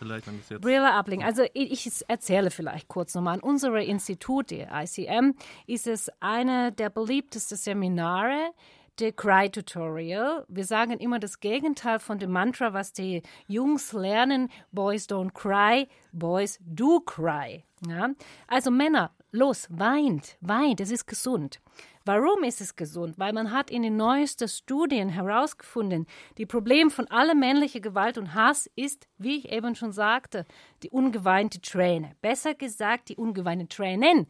[0.59, 1.23] Brille ablegen.
[1.23, 3.35] Also ich, ich erzähle vielleicht kurz nochmal.
[3.35, 5.33] An unserem Institut, der ICM,
[5.67, 8.51] ist es eine der beliebtesten Seminare,
[8.99, 10.45] der Cry-Tutorial.
[10.47, 14.49] Wir sagen immer das Gegenteil von dem Mantra, was die Jungs lernen.
[14.71, 17.63] Boys don't cry, boys do cry.
[17.87, 18.09] Ja?
[18.47, 21.61] Also Männer, los, weint, weint, es ist gesund.
[22.03, 23.19] Warum ist es gesund?
[23.19, 28.33] Weil man hat in den neuesten Studien herausgefunden, die Problem von aller männlichen Gewalt und
[28.33, 30.45] Hass ist, wie ich eben schon sagte,
[30.81, 32.15] die ungeweinte Träne.
[32.21, 34.27] Besser gesagt, die ungeweinte Tränen.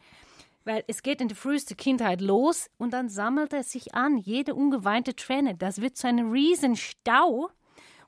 [0.66, 4.54] Weil es geht in der frühesten Kindheit los und dann sammelt es sich an, jede
[4.54, 5.56] ungeweinte Träne.
[5.56, 7.50] Das wird zu einem riesen Stau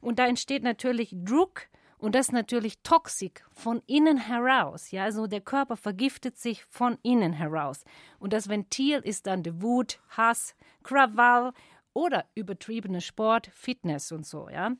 [0.02, 1.68] und da entsteht natürlich Druck
[2.04, 4.92] und das ist natürlich toxisch von innen heraus.
[4.92, 7.86] Ja, also der Körper vergiftet sich von innen heraus.
[8.20, 11.54] Und das Ventil ist dann die Wut, Hass, Krawall
[11.94, 14.50] oder übertriebene Sport, Fitness und so.
[14.50, 14.74] Ja,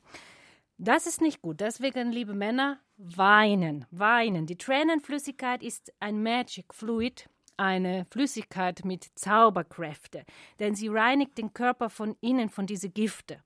[0.76, 1.60] das ist nicht gut.
[1.60, 4.44] Deswegen, liebe Männer, weinen, weinen.
[4.44, 10.26] Die Tränenflüssigkeit ist ein Magic Fluid, eine Flüssigkeit mit Zauberkräfte,
[10.58, 13.42] denn sie reinigt den Körper von innen von diese Gifte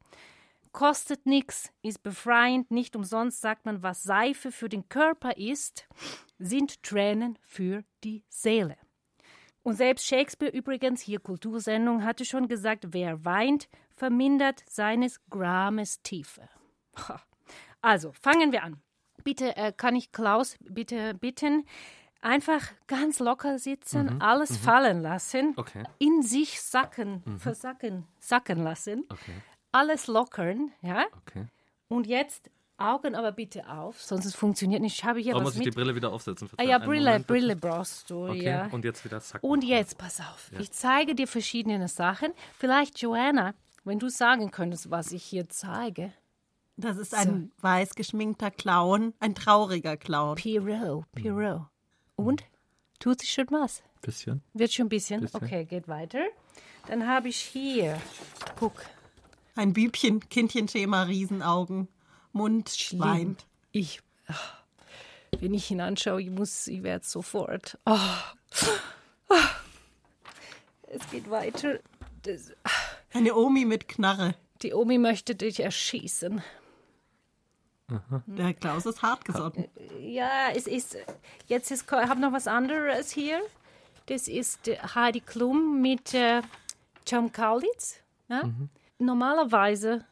[0.72, 5.88] kostet nichts, ist befreiend, nicht umsonst sagt man, was Seife für den Körper ist,
[6.38, 8.76] sind Tränen für die Seele.
[9.62, 16.48] Und selbst Shakespeare übrigens, hier Kultursendung, hatte schon gesagt, wer weint, vermindert seines Grames Tiefe.
[17.81, 18.83] Also, fangen wir an.
[19.22, 21.64] Bitte, äh, kann ich Klaus bitte bitten,
[22.20, 24.57] einfach ganz locker sitzen, mhm, alles mhm.
[24.57, 25.85] fallen lassen, okay.
[25.98, 27.38] in sich sacken, mhm.
[27.38, 29.04] versacken, sacken lassen.
[29.09, 29.35] Okay
[29.72, 31.07] alles lockern, ja?
[31.26, 31.46] Okay.
[31.88, 34.98] Und jetzt Augen aber bitte auf, sonst es funktioniert nicht.
[34.98, 35.66] Ich habe hier oh, was muss ich mit.
[35.66, 36.48] die Brille wieder aufsetzen?
[36.57, 38.44] Ah, ja, Brille, Moment, Brille brauchst du, okay.
[38.44, 38.68] ja.
[38.70, 39.42] Und jetzt wieder zack.
[39.42, 40.61] Und jetzt, pass auf, ja.
[40.61, 42.33] ich zeige dir verschiedene Sachen.
[42.57, 43.54] Vielleicht, Joanna,
[43.85, 46.12] wenn du sagen könntest, was ich hier zeige.
[46.76, 47.62] Das ist ein so.
[47.62, 50.37] weiß geschminkter Clown, ein trauriger Clown.
[50.37, 51.62] Pierrot, Pierrot.
[52.14, 52.44] Und?
[53.00, 53.83] Tut sich schon was?
[54.02, 54.42] Bisschen.
[54.54, 55.20] Wird schon ein bisschen?
[55.22, 55.42] bisschen.
[55.42, 56.20] Okay, geht weiter.
[56.87, 58.00] Dann habe ich hier,
[58.57, 58.74] guck,
[59.59, 61.88] ein Bübchen, Kindchenschema, Riesenaugen,
[62.33, 63.01] Mund Schlimm.
[63.01, 63.47] weint.
[63.73, 64.01] Ich,
[65.40, 67.77] wenn ich ihn anschaue, ich muss, ich werde sofort.
[67.85, 67.99] Oh.
[70.87, 71.81] es geht weiter.
[72.23, 72.53] Das,
[73.12, 74.37] Eine Omi mit Knarre.
[74.62, 76.40] die Omi möchte dich erschießen.
[78.27, 79.66] Der Klaus ist hartgesotten.
[79.99, 80.97] Ja, es ist.
[81.47, 83.40] Jetzt ist, ich habe noch was anderes hier.
[84.07, 86.42] Das ist äh, Heidi Klum mit äh,
[87.07, 87.97] Tom Kaulitz.
[88.29, 88.42] Ja?
[88.98, 90.04] Normalerweise,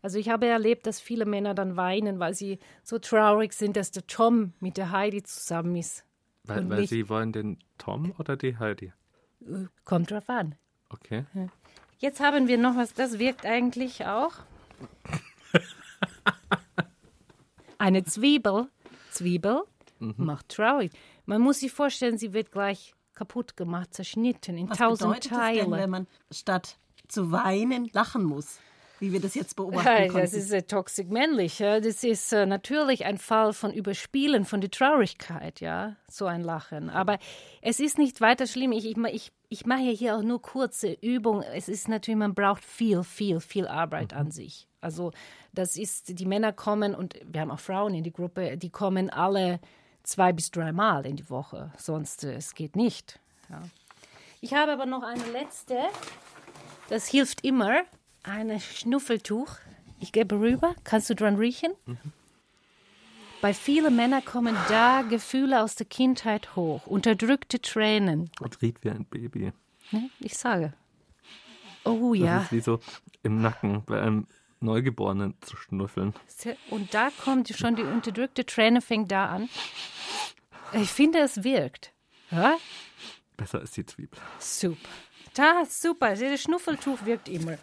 [0.00, 3.90] also ich habe erlebt, dass viele Männer dann weinen, weil sie so traurig sind, dass
[3.90, 6.04] der Tom mit der Heidi zusammen ist.
[6.44, 8.92] Weil, weil Sie wollen den Tom oder die Heidi?
[9.42, 10.56] Äh, Kommt drauf an.
[10.88, 11.24] Okay.
[11.98, 14.32] Jetzt haben wir noch was, das wirkt eigentlich auch.
[17.78, 18.68] Eine Zwiebel,
[19.10, 19.62] Zwiebel
[19.98, 20.92] macht traurig.
[21.26, 25.38] Man muss sich vorstellen, sie wird gleich kaputt gemacht, zerschnitten in Was tausend bedeutet das
[25.38, 25.86] denn, wenn Teile.
[25.86, 26.78] man statt
[27.12, 28.58] zu weinen lachen muss?
[28.98, 30.18] Wie wir das jetzt beobachten Ja, konnten.
[30.18, 31.58] das ist äh, toxisch männlich.
[31.58, 31.80] Ja.
[31.80, 36.88] Das ist äh, natürlich ein Fall von Überspielen, von der Traurigkeit, ja, so ein Lachen.
[36.88, 37.18] Aber
[37.62, 38.70] es ist nicht weiter schlimm.
[38.70, 41.42] Ich, ich, ich, ich mache hier auch nur kurze Übungen.
[41.52, 44.68] Es ist natürlich, man braucht viel, viel, viel Arbeit an sich.
[44.80, 45.10] Also
[45.52, 49.10] das ist, die Männer kommen und wir haben auch Frauen in die Gruppe, die kommen
[49.10, 49.58] alle
[50.04, 51.72] zwei bis dreimal in die Woche.
[51.76, 53.18] Sonst äh, es geht nicht.
[53.50, 53.62] Ja.
[54.40, 55.76] Ich habe aber noch eine letzte.
[56.92, 57.84] Das hilft immer.
[58.22, 59.48] Ein Schnuffeltuch.
[59.98, 60.74] Ich gebe rüber.
[60.84, 61.72] Kannst du dran riechen?
[63.40, 68.30] Bei vielen Männern kommen da Gefühle aus der Kindheit hoch, unterdrückte Tränen.
[68.42, 69.54] Und riecht wie ein Baby.
[69.90, 70.10] Ne?
[70.20, 70.74] Ich sage.
[71.86, 72.42] Oh Das ja.
[72.42, 72.78] ist wie so
[73.22, 74.26] im Nacken bei einem
[74.60, 76.12] Neugeborenen zu schnuffeln.
[76.68, 79.48] Und da kommt schon die unterdrückte Träne, fängt da an.
[80.74, 81.90] Ich finde, es wirkt.
[82.30, 82.58] Ja?
[83.38, 84.20] Besser ist die Zwiebel.
[84.38, 84.90] Super.
[85.34, 86.14] Da, super.
[86.14, 87.56] Das Schnuffeltuch wirkt immer.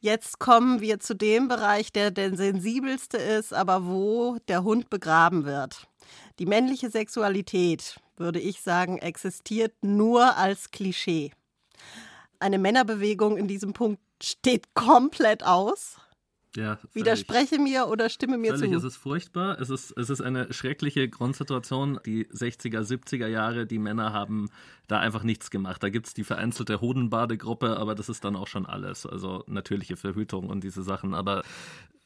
[0.00, 5.44] Jetzt kommen wir zu dem Bereich, der der sensibelste ist, aber wo der Hund begraben
[5.44, 5.86] wird.
[6.38, 11.32] Die männliche Sexualität, würde ich sagen, existiert nur als Klischee.
[12.38, 15.96] Eine Männerbewegung in diesem Punkt steht komplett aus.
[16.56, 16.94] Ja, völlig.
[16.94, 18.76] Widerspreche mir oder stimme mir Völlig, zu.
[18.78, 19.60] es ist furchtbar.
[19.60, 22.00] Es ist, es ist eine schreckliche Grundsituation.
[22.06, 24.48] Die 60er, 70er Jahre, die Männer haben
[24.88, 25.82] da einfach nichts gemacht.
[25.82, 29.06] Da gibt es die vereinzelte Hodenbadegruppe, aber das ist dann auch schon alles.
[29.06, 31.14] Also natürliche Verhütung und diese Sachen.
[31.14, 31.42] Aber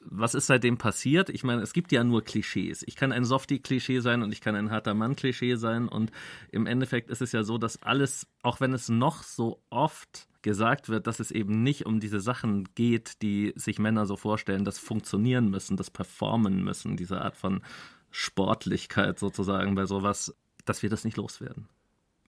[0.02, 1.28] was ist seitdem passiert?
[1.28, 2.82] Ich meine, es gibt ja nur Klischees.
[2.86, 5.88] Ich kann ein Softie-Klischee sein und ich kann ein harter Mann-Klischee sein.
[5.88, 6.10] Und
[6.50, 10.88] im Endeffekt ist es ja so, dass alles, auch wenn es noch so oft gesagt
[10.88, 14.78] wird, dass es eben nicht um diese Sachen geht, die sich Männer so vorstellen, das
[14.78, 17.62] funktionieren müssen, das performen müssen, diese Art von
[18.10, 21.68] Sportlichkeit sozusagen bei sowas, dass wir das nicht loswerden.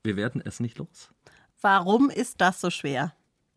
[0.05, 1.11] Wir werden es nicht los.
[1.61, 3.15] Warum ist das so schwer?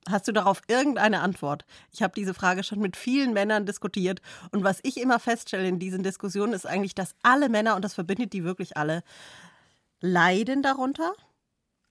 [0.08, 1.65] Hast du darauf irgendeine Antwort?
[1.91, 5.80] Ich habe diese Frage schon mit vielen Männern diskutiert und was ich immer feststelle in
[5.80, 9.04] diesen Diskussionen ist eigentlich, dass alle Männer, und das verbindet die wirklich alle,
[10.02, 11.13] leiden darunter,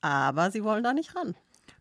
[0.01, 1.35] aber sie wollen da nicht ran.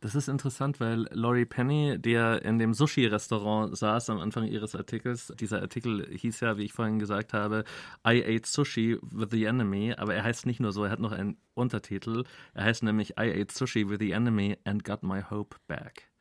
[0.04, 5.32] Das ist interessant, weil Laurie Penny, der in dem Sushi-Restaurant saß am Anfang ihres Artikels,
[5.39, 7.63] dieser Artikel hieß ja, wie ich vorhin gesagt habe,
[8.06, 11.13] I ate Sushi with the enemy, aber er heißt nicht nur so, er hat noch
[11.13, 12.26] einen Untertitel.
[12.54, 16.12] Er heißt nämlich I ate Sushi with the enemy and got my hope back.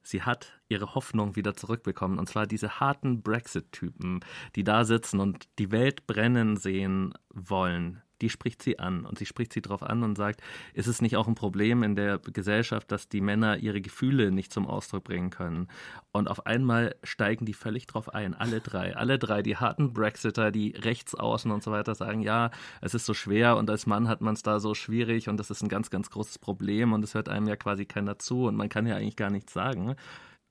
[0.00, 2.18] Sie hat ihre Hoffnung wieder zurückbekommen.
[2.18, 4.20] Und zwar diese harten Brexit-Typen,
[4.56, 8.00] die da sitzen und die Welt brennen sehen wollen.
[8.20, 9.04] Die spricht sie an.
[9.04, 10.40] Und sie spricht sie darauf an und sagt,
[10.74, 14.52] ist es nicht auch ein Problem in der Gesellschaft, dass die Männer ihre Gefühle nicht
[14.52, 15.68] zum Ausdruck bringen können?
[16.12, 18.34] Und auf einmal steigen die völlig drauf ein.
[18.34, 18.96] Alle drei.
[18.96, 19.42] Alle drei.
[19.42, 22.50] Die harten Brexiter, die Rechtsaußen und so weiter sagen, ja,
[22.80, 25.50] es ist so schwer und als Mann hat man es da so schwierig und das
[25.50, 28.56] ist ein ganz, ganz großes Problem und es hört einem ja quasi keiner zu und
[28.56, 29.96] man kann ja eigentlich gar nichts sagen.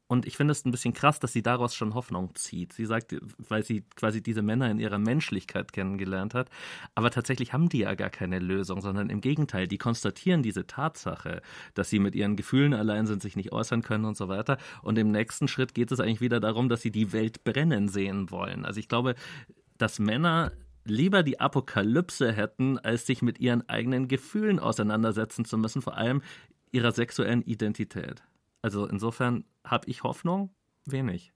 [0.08, 2.72] Und ich finde es ein bisschen krass, dass sie daraus schon Hoffnung zieht.
[2.72, 3.16] Sie sagt,
[3.50, 6.50] weil sie quasi diese Männer in ihrer Menschlichkeit kennengelernt hat.
[6.96, 11.42] Aber tatsächlich haben die ja gar keine Lösung, sondern im Gegenteil, die konstatieren diese Tatsache,
[11.74, 14.58] dass sie mit ihren Gefühlen allein sind, sich nicht äußern können und so weiter.
[14.82, 18.32] Und im nächsten Schritt geht es eigentlich wieder darum, dass sie die Welt brennen sehen
[18.32, 18.64] wollen.
[18.64, 19.16] Also ich glaube,
[19.78, 20.54] dass Männer
[20.86, 26.22] lieber die Apokalypse hätten, als sich mit ihren eigenen Gefühlen auseinandersetzen zu müssen, vor allem
[26.72, 28.24] ihrer sexuellen Identität.
[28.62, 30.54] Also insofern habe ich Hoffnung,
[30.86, 31.34] wenig.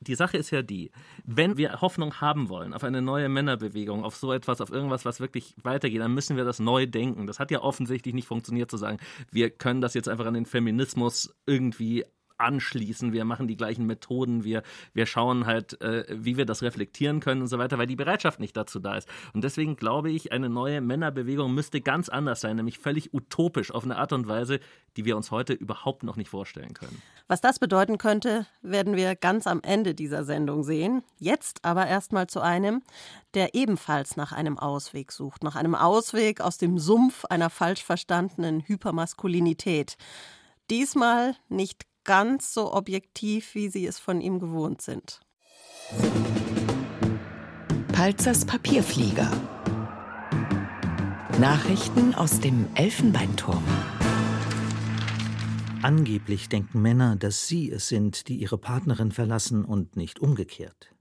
[0.00, 0.90] Die Sache ist ja die,
[1.24, 5.20] wenn wir Hoffnung haben wollen auf eine neue Männerbewegung, auf so etwas, auf irgendwas, was
[5.20, 7.28] wirklich weitergeht, dann müssen wir das neu denken.
[7.28, 8.98] Das hat ja offensichtlich nicht funktioniert zu sagen,
[9.30, 12.04] wir können das jetzt einfach an den Feminismus irgendwie
[12.42, 17.20] anschließen, wir machen die gleichen Methoden, wir, wir schauen halt, äh, wie wir das reflektieren
[17.20, 19.08] können und so weiter, weil die Bereitschaft nicht dazu da ist.
[19.32, 23.84] Und deswegen glaube ich, eine neue Männerbewegung müsste ganz anders sein, nämlich völlig utopisch auf
[23.84, 24.60] eine Art und Weise,
[24.96, 27.00] die wir uns heute überhaupt noch nicht vorstellen können.
[27.28, 31.02] Was das bedeuten könnte, werden wir ganz am Ende dieser Sendung sehen.
[31.18, 32.82] Jetzt aber erstmal zu einem,
[33.34, 38.60] der ebenfalls nach einem Ausweg sucht, nach einem Ausweg aus dem Sumpf einer falsch verstandenen
[38.60, 39.96] Hypermaskulinität.
[40.70, 45.20] Diesmal nicht ganz so objektiv, wie Sie es von ihm gewohnt sind.
[47.92, 49.30] Palzers Papierflieger.
[51.38, 53.62] Nachrichten aus dem Elfenbeinturm.
[55.82, 60.94] Angeblich denken Männer, dass sie es sind, die ihre Partnerin verlassen und nicht umgekehrt.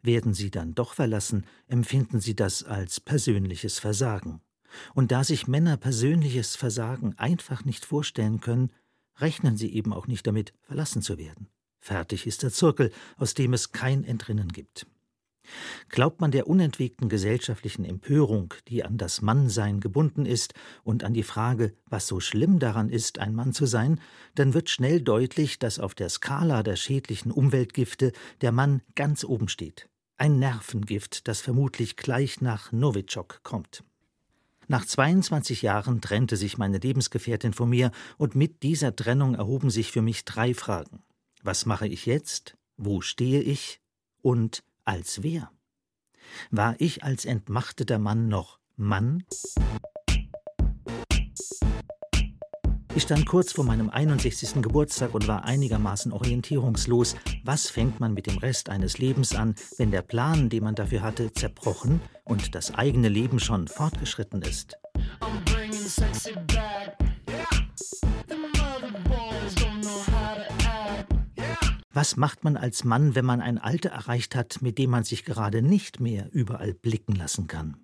[0.00, 4.40] Werden sie dann doch verlassen, empfinden sie das als persönliches Versagen.
[4.94, 8.72] Und da sich Männer persönliches Versagen einfach nicht vorstellen können,
[9.18, 11.48] rechnen sie eben auch nicht damit, verlassen zu werden.
[11.78, 14.86] Fertig ist der Zirkel, aus dem es kein Entrinnen gibt.
[15.88, 21.22] Glaubt man der unentwegten gesellschaftlichen Empörung, die an das Mannsein gebunden ist, und an die
[21.22, 24.00] Frage, was so schlimm daran ist, ein Mann zu sein,
[24.34, 29.48] dann wird schnell deutlich, dass auf der Skala der schädlichen Umweltgifte der Mann ganz oben
[29.48, 29.88] steht.
[30.16, 33.84] Ein Nervengift, das vermutlich gleich nach Novichok kommt.
[34.68, 39.92] Nach 22 Jahren trennte sich meine Lebensgefährtin von mir, und mit dieser Trennung erhoben sich
[39.92, 41.02] für mich drei Fragen.
[41.42, 42.56] Was mache ich jetzt?
[42.76, 43.80] Wo stehe ich?
[44.22, 45.50] Und als wer?
[46.50, 49.24] War ich als entmachteter Mann noch Mann?
[52.96, 54.62] Ich stand kurz vor meinem 61.
[54.62, 57.14] Geburtstag und war einigermaßen orientierungslos.
[57.44, 61.02] Was fängt man mit dem Rest eines Lebens an, wenn der Plan, den man dafür
[61.02, 64.78] hatte, zerbrochen und das eigene Leben schon fortgeschritten ist?
[71.92, 75.26] Was macht man als Mann, wenn man ein Alter erreicht hat, mit dem man sich
[75.26, 77.76] gerade nicht mehr überall blicken lassen kann?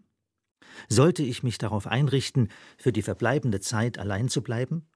[0.89, 2.49] Sollte ich mich darauf einrichten,
[2.79, 4.89] für die verbleibende Zeit allein zu bleiben?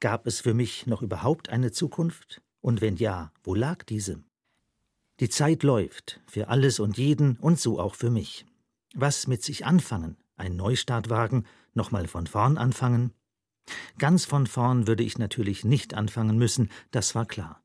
[0.00, 2.42] Gab es für mich noch überhaupt eine Zukunft?
[2.60, 4.22] Und wenn ja, wo lag diese?
[5.20, 8.46] Die Zeit läuft, für alles und jeden und so auch für mich.
[8.94, 10.16] Was mit sich anfangen?
[10.36, 11.44] Ein Neustart wagen?
[11.74, 13.12] Nochmal von vorn anfangen?
[13.98, 17.62] Ganz von vorn würde ich natürlich nicht anfangen müssen, das war klar.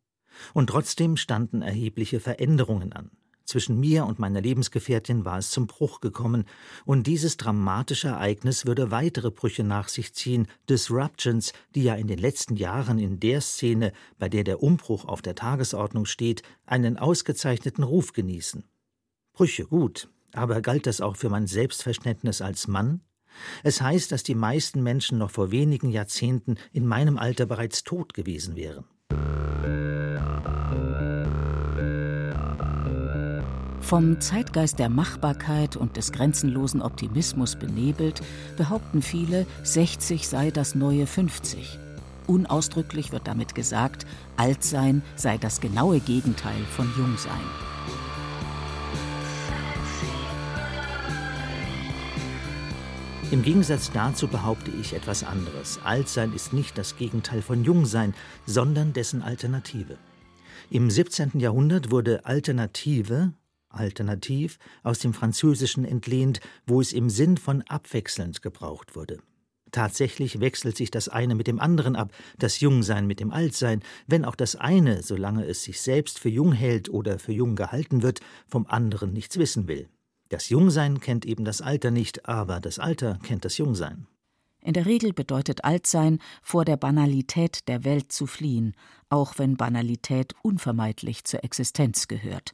[0.53, 3.11] Und trotzdem standen erhebliche Veränderungen an.
[3.49, 6.45] Zwischen mir und meiner Lebensgefährtin war es zum Bruch gekommen,
[6.85, 12.19] und dieses dramatische Ereignis würde weitere Brüche nach sich ziehen, Disruptions, die ja in den
[12.19, 17.83] letzten Jahren in der Szene, bei der der Umbruch auf der Tagesordnung steht, einen ausgezeichneten
[17.83, 18.65] Ruf genießen.
[19.33, 23.01] Brüche gut, aber galt das auch für mein Selbstverständnis als Mann?
[23.63, 28.13] Es heißt, dass die meisten Menschen noch vor wenigen Jahrzehnten in meinem Alter bereits tot
[28.13, 28.85] gewesen wären.
[33.81, 38.21] Vom Zeitgeist der Machbarkeit und des grenzenlosen Optimismus benebelt,
[38.55, 41.79] behaupten viele, 60 sei das neue 50.
[42.27, 44.05] Unausdrücklich wird damit gesagt,
[44.37, 47.31] Altsein sei das genaue Gegenteil von Jungsein.
[53.31, 55.79] Im Gegensatz dazu behaupte ich etwas anderes.
[55.83, 58.13] Altsein ist nicht das Gegenteil von Jungsein,
[58.45, 59.97] sondern dessen Alternative.
[60.71, 61.39] Im 17.
[61.39, 63.33] Jahrhundert wurde Alternative
[63.69, 69.19] alternativ aus dem Französischen entlehnt, wo es im Sinn von abwechselnd gebraucht wurde.
[69.71, 74.25] Tatsächlich wechselt sich das eine mit dem anderen ab, das Jungsein mit dem Altsein, wenn
[74.25, 78.21] auch das eine, solange es sich selbst für jung hält oder für jung gehalten wird,
[78.47, 79.87] vom anderen nichts wissen will.
[80.29, 84.07] Das Jungsein kennt eben das Alter nicht, aber das Alter kennt das Jungsein.
[84.61, 88.75] In der Regel bedeutet Altsein, vor der Banalität der Welt zu fliehen,
[89.09, 92.53] auch wenn Banalität unvermeidlich zur Existenz gehört.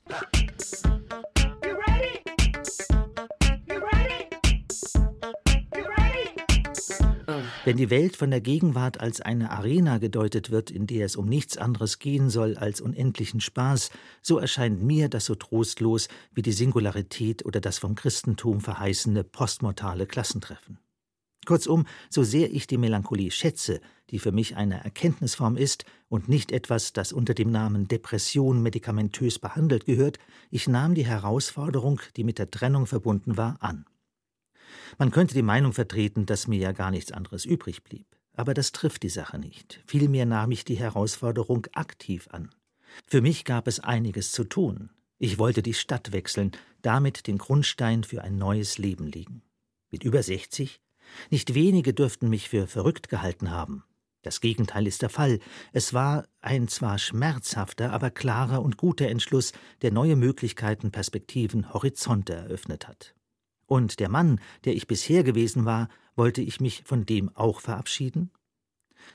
[7.66, 11.26] Wenn die Welt von der Gegenwart als eine Arena gedeutet wird, in der es um
[11.26, 13.90] nichts anderes gehen soll als unendlichen Spaß,
[14.22, 20.06] so erscheint mir das so trostlos wie die Singularität oder das vom Christentum verheißene postmortale
[20.06, 20.78] Klassentreffen.
[21.48, 26.52] Kurzum, so sehr ich die Melancholie schätze, die für mich eine Erkenntnisform ist und nicht
[26.52, 30.20] etwas, das unter dem Namen Depression medikamentös behandelt gehört,
[30.52, 33.86] ich nahm die Herausforderung, die mit der Trennung verbunden war, an.
[34.98, 38.08] Man könnte die Meinung vertreten, dass mir ja gar nichts anderes übrig blieb.
[38.34, 39.82] Aber das trifft die Sache nicht.
[39.86, 42.50] Vielmehr nahm ich die Herausforderung aktiv an.
[43.08, 44.90] Für mich gab es einiges zu tun.
[45.18, 46.52] Ich wollte die Stadt wechseln,
[46.82, 49.42] damit den Grundstein für ein neues Leben legen.
[49.90, 50.82] Mit über 60?
[51.30, 53.84] Nicht wenige dürften mich für verrückt gehalten haben.
[54.24, 55.40] Das Gegenteil ist der Fall.
[55.72, 62.34] Es war ein zwar schmerzhafter, aber klarer und guter Entschluss, der neue Möglichkeiten, Perspektiven, Horizonte
[62.34, 63.15] eröffnet hat.
[63.68, 68.32] Und der Mann, der ich bisher gewesen war, wollte ich mich von dem auch verabschieden?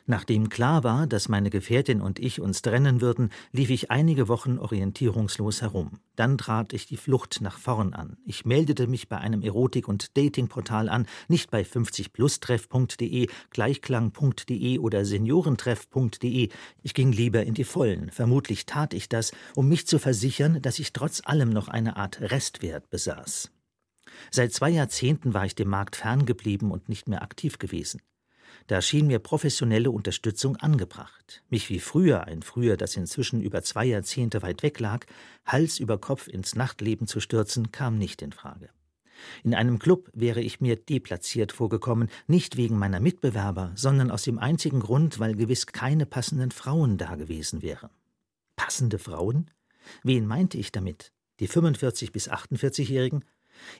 [0.06, 4.58] Nachdem klar war, dass meine Gefährtin und ich uns trennen würden, lief ich einige Wochen
[4.58, 6.00] orientierungslos herum.
[6.16, 8.16] Dann trat ich die Flucht nach vorn an.
[8.24, 16.48] Ich meldete mich bei einem Erotik- und Datingportal an, nicht bei 50plustreff.de, gleichklang.de oder seniorentreff.de.
[16.82, 18.10] Ich ging lieber in die Vollen.
[18.10, 22.20] Vermutlich tat ich das, um mich zu versichern, dass ich trotz allem noch eine Art
[22.20, 23.50] Restwert besaß.
[24.30, 28.00] Seit zwei Jahrzehnten war ich dem Markt ferngeblieben und nicht mehr aktiv gewesen.
[28.66, 31.42] Da schien mir professionelle Unterstützung angebracht.
[31.48, 35.06] Mich wie früher, ein Früher, das inzwischen über zwei Jahrzehnte weit weg lag,
[35.44, 38.68] Hals über Kopf ins Nachtleben zu stürzen, kam nicht in Frage.
[39.42, 44.38] In einem Club wäre ich mir deplatziert vorgekommen, nicht wegen meiner Mitbewerber, sondern aus dem
[44.38, 47.90] einzigen Grund, weil gewiss keine passenden Frauen da gewesen wären.
[48.56, 49.50] Passende Frauen?
[50.02, 51.12] Wen meinte ich damit?
[51.40, 53.24] Die 45 bis 48-Jährigen?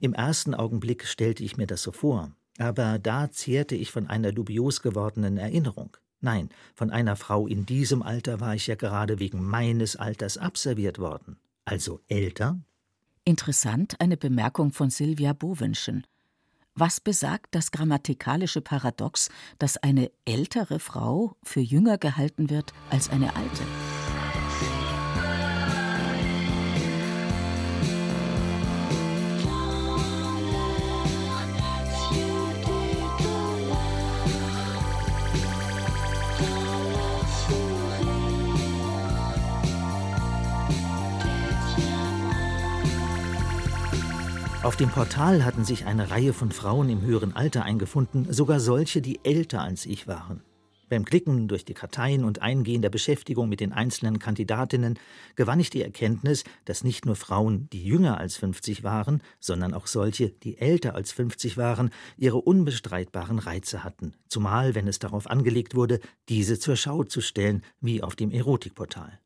[0.01, 4.33] Im ersten Augenblick stellte ich mir das so vor, aber da zehrte ich von einer
[4.33, 5.97] dubios gewordenen Erinnerung.
[6.21, 10.99] Nein, von einer Frau in diesem Alter war ich ja gerade wegen meines Alters abserviert
[10.99, 11.39] worden.
[11.65, 12.61] Also älter?
[13.25, 16.07] Interessant eine Bemerkung von Silvia Bowenschen.
[16.75, 19.29] Was besagt das grammatikalische Paradox,
[19.59, 23.63] dass eine ältere Frau für jünger gehalten wird als eine alte?
[44.63, 49.01] Auf dem Portal hatten sich eine Reihe von Frauen im höheren Alter eingefunden, sogar solche,
[49.01, 50.43] die älter als ich waren.
[50.91, 54.99] Beim Klicken durch die Karteien und Eingehen der Beschäftigung mit den einzelnen Kandidatinnen
[55.35, 59.87] gewann ich die Erkenntnis, dass nicht nur Frauen, die jünger als 50 waren, sondern auch
[59.87, 61.89] solche, die älter als 50 waren,
[62.19, 67.63] ihre unbestreitbaren Reize hatten, zumal wenn es darauf angelegt wurde, diese zur Schau zu stellen,
[67.81, 69.21] wie auf dem Erotikportal.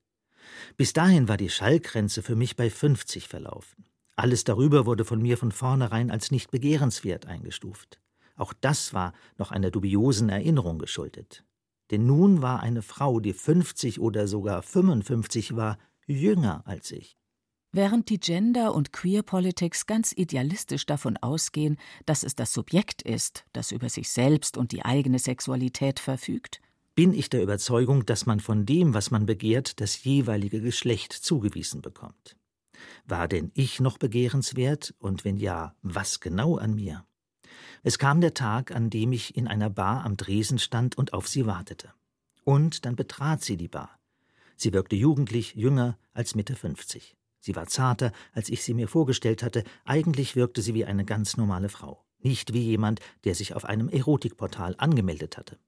[0.77, 3.85] Bis dahin war die Schallgrenze für mich bei 50 verlaufen.
[4.17, 8.01] Alles darüber wurde von mir von vornherein als nicht begehrenswert eingestuft.
[8.37, 11.45] Auch das war noch einer dubiosen Erinnerung geschuldet.
[11.91, 17.17] Denn nun war eine Frau, die 50 oder sogar 55 war, jünger als ich.
[17.73, 23.73] Während die Gender- und Queer-Politics ganz idealistisch davon ausgehen, dass es das Subjekt ist, das
[23.73, 26.61] über sich selbst und die eigene Sexualität verfügt,
[26.95, 31.83] bin ich der Überzeugung, dass man von dem, was man begehrt, das jeweilige Geschlecht zugewiesen
[31.83, 32.37] bekommt.
[33.07, 37.05] War denn ich noch begehrenswert, und wenn ja, was genau an mir?
[37.83, 41.29] Es kam der Tag, an dem ich in einer Bar am Dresen stand und auf
[41.29, 41.93] sie wartete.
[42.45, 43.99] Und dann betrat sie die Bar.
[44.57, 47.17] Sie wirkte jugendlich, jünger als Mitte 50.
[47.41, 49.65] Sie war zarter, als ich sie mir vorgestellt hatte.
[49.85, 52.03] Eigentlich wirkte sie wie eine ganz normale Frau.
[52.21, 55.59] Nicht wie jemand, der sich auf einem Erotikportal angemeldet hatte.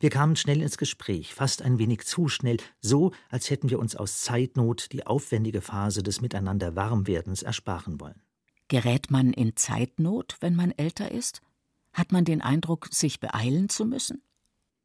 [0.00, 3.96] Wir kamen schnell ins Gespräch, fast ein wenig zu schnell, so als hätten wir uns
[3.96, 8.22] aus Zeitnot die aufwendige Phase des Miteinander Warmwerdens ersparen wollen.
[8.68, 11.42] Gerät man in Zeitnot, wenn man älter ist?
[11.92, 14.22] Hat man den Eindruck, sich beeilen zu müssen?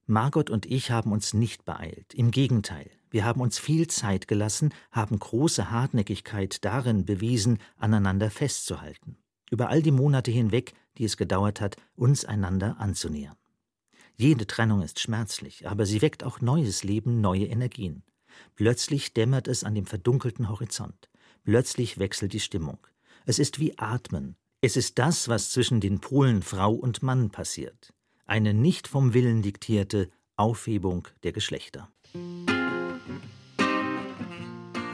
[0.06, 2.14] Margot und ich haben uns nicht beeilt.
[2.14, 9.18] Im Gegenteil, wir haben uns viel Zeit gelassen, haben große Hartnäckigkeit darin bewiesen, aneinander festzuhalten.
[9.50, 13.38] Über all die Monate hinweg, die es gedauert hat, uns einander anzunähern.
[14.20, 18.04] Jede Trennung ist schmerzlich, aber sie weckt auch neues Leben, neue Energien.
[18.56, 21.10] Plötzlich dämmert es an dem verdunkelten Horizont.
[21.44, 22.80] Plötzlich wechselt die Stimmung.
[23.28, 24.36] Es ist wie Atmen.
[24.60, 27.94] Es ist das, was zwischen den Polen Frau und Mann passiert.
[28.26, 31.92] Eine nicht vom Willen diktierte Aufhebung der Geschlechter.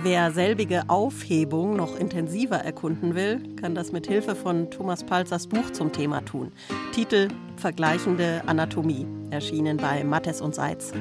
[0.04, 5.72] Wer selbige Aufhebung noch intensiver erkunden will, kann das mit Hilfe von Thomas Palzers Buch
[5.72, 6.51] zum Thema tun.
[6.91, 10.91] Titel Vergleichende Anatomie, erschienen bei Mattes und Seitz.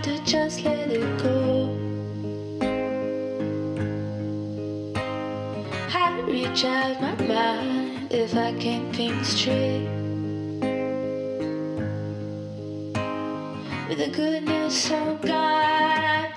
[0.00, 1.39] Also just let it go.
[6.50, 9.86] How to reach out my mind if I can't think straight.
[13.88, 16.29] With the goodness so gone, I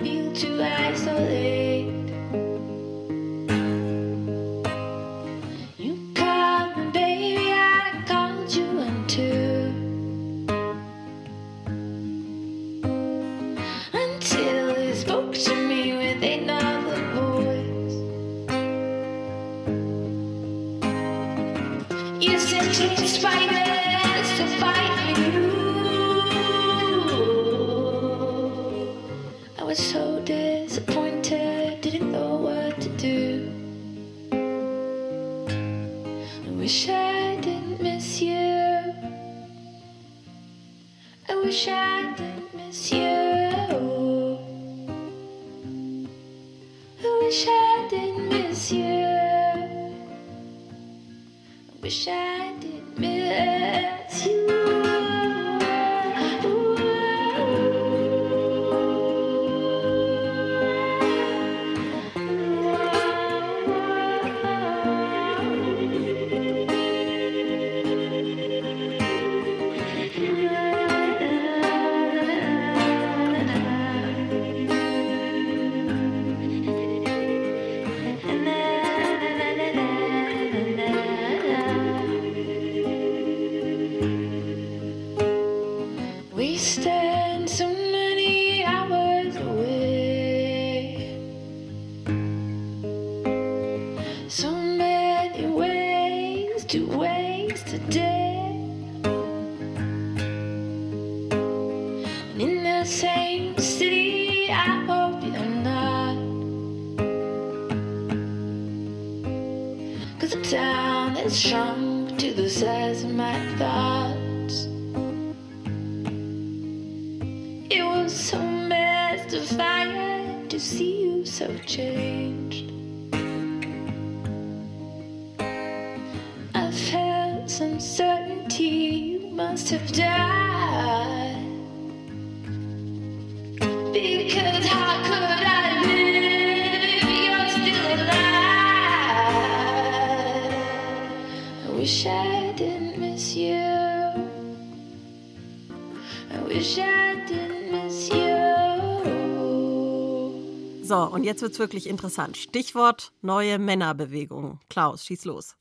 [151.24, 152.36] jetzt wird's wirklich interessant.
[152.36, 154.60] Stichwort neue Männerbewegung.
[154.68, 155.56] Klaus, schieß los.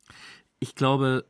[0.60, 1.26] Ich glaube,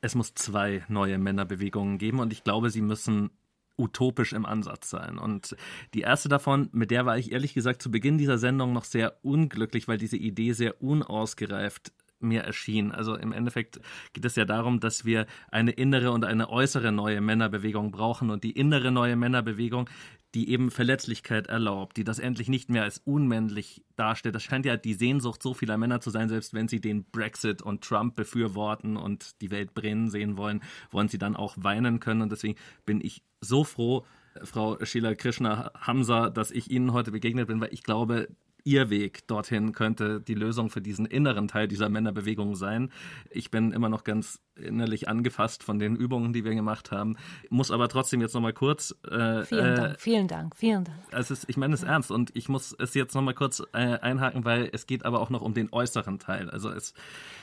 [0.00, 3.30] es muss zwei neue Männerbewegungen geben und ich glaube, sie müssen
[3.76, 5.18] utopisch im Ansatz sein.
[5.18, 5.56] Und
[5.94, 9.18] die erste davon, mit der war ich ehrlich gesagt zu Beginn dieser Sendung noch sehr
[9.22, 12.92] unglücklich, weil diese Idee sehr unausgereift mir erschien.
[12.92, 13.80] Also im Endeffekt
[14.12, 18.44] geht es ja darum, dass wir eine innere und eine äußere neue Männerbewegung brauchen und
[18.44, 19.88] die innere neue Männerbewegung,
[20.34, 24.34] die eben Verletzlichkeit erlaubt, die das endlich nicht mehr als unmännlich darstellt.
[24.34, 27.62] Das scheint ja die Sehnsucht so vieler Männer zu sein, selbst wenn sie den Brexit
[27.62, 32.22] und Trump befürworten und die Welt brennen sehen wollen, wollen sie dann auch weinen können.
[32.22, 34.04] Und deswegen bin ich so froh,
[34.44, 38.28] Frau Sheila Krishna Hamza, dass ich Ihnen heute begegnet bin, weil ich glaube,
[38.64, 42.90] Ihr Weg dorthin könnte die Lösung für diesen inneren Teil dieser Männerbewegung sein.
[43.30, 47.16] Ich bin immer noch ganz innerlich angefasst von den Übungen, die wir gemacht haben,
[47.48, 48.94] muss aber trotzdem jetzt noch mal kurz.
[49.08, 51.30] Äh, Vielen äh, Dank, vielen Dank, vielen Dank.
[51.30, 54.44] ist, ich meine es ernst und ich muss es jetzt noch mal kurz äh, einhaken,
[54.44, 56.50] weil es geht aber auch noch um den äußeren Teil.
[56.50, 56.92] Also es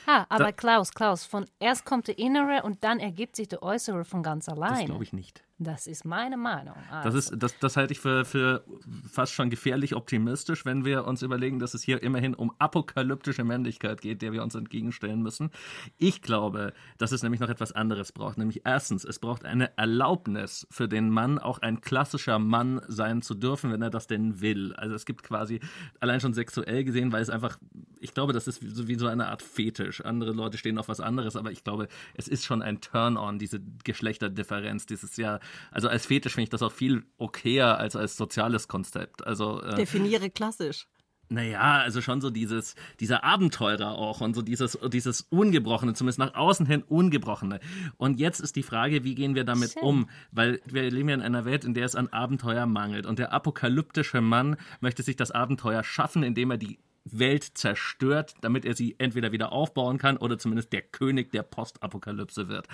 [0.06, 3.62] Ah, aber Da- Klaus, Klaus, von erst kommt der Innere und dann ergibt sich der
[3.62, 4.86] Äußere von ganz das allein.
[4.86, 5.42] glaube ich nicht.
[5.58, 6.74] Das ist meine Meinung.
[6.90, 8.62] Das, Also, ist, das, das halte ich für, für
[9.10, 14.02] fast schon gefährlich optimistisch, wenn wir uns überlegen, dass es hier immerhin um apokalyptische Männlichkeit
[14.02, 15.50] geht, der wir uns entgegenstellen müssen.
[15.96, 18.36] Ich glaube, dass es nämlich noch etwas anderes braucht.
[18.36, 23.32] Nämlich erstens, es braucht eine Erlaubnis für den Mann, auch ein klassischer Mann sein zu
[23.32, 24.74] dürfen, wenn er das denn will.
[24.74, 25.60] Also es gibt quasi,
[26.00, 27.58] allein schon sexuell gesehen, weil es einfach,
[27.98, 30.04] ich glaube, das ist wie so, wie so eine Art Fetisch.
[30.04, 33.60] Andere Leute stehen auf was anderes, aber ich glaube, es ist schon ein Turn-on, diese
[33.84, 35.40] Geschlechterdifferenz, dieses ja,
[35.70, 39.26] also als Fetisch finde ich das auch viel okayer als als soziales Konzept.
[39.26, 40.86] Also äh, Definiere klassisch.
[41.28, 46.34] naja, also schon so dieses, dieser Abenteurer auch und so dieses, dieses Ungebrochene, zumindest nach
[46.34, 47.58] außen hin Ungebrochene.
[47.96, 49.82] Und jetzt ist die Frage, wie gehen wir damit Schön.
[49.82, 50.10] um?
[50.30, 53.06] Weil wir leben ja in einer Welt, in der es an Abenteuer mangelt.
[53.06, 56.78] Und der apokalyptische Mann möchte sich das Abenteuer schaffen, indem er die
[57.10, 62.48] Welt zerstört, damit er sie entweder wieder aufbauen kann oder zumindest der König der Postapokalypse
[62.48, 62.66] wird.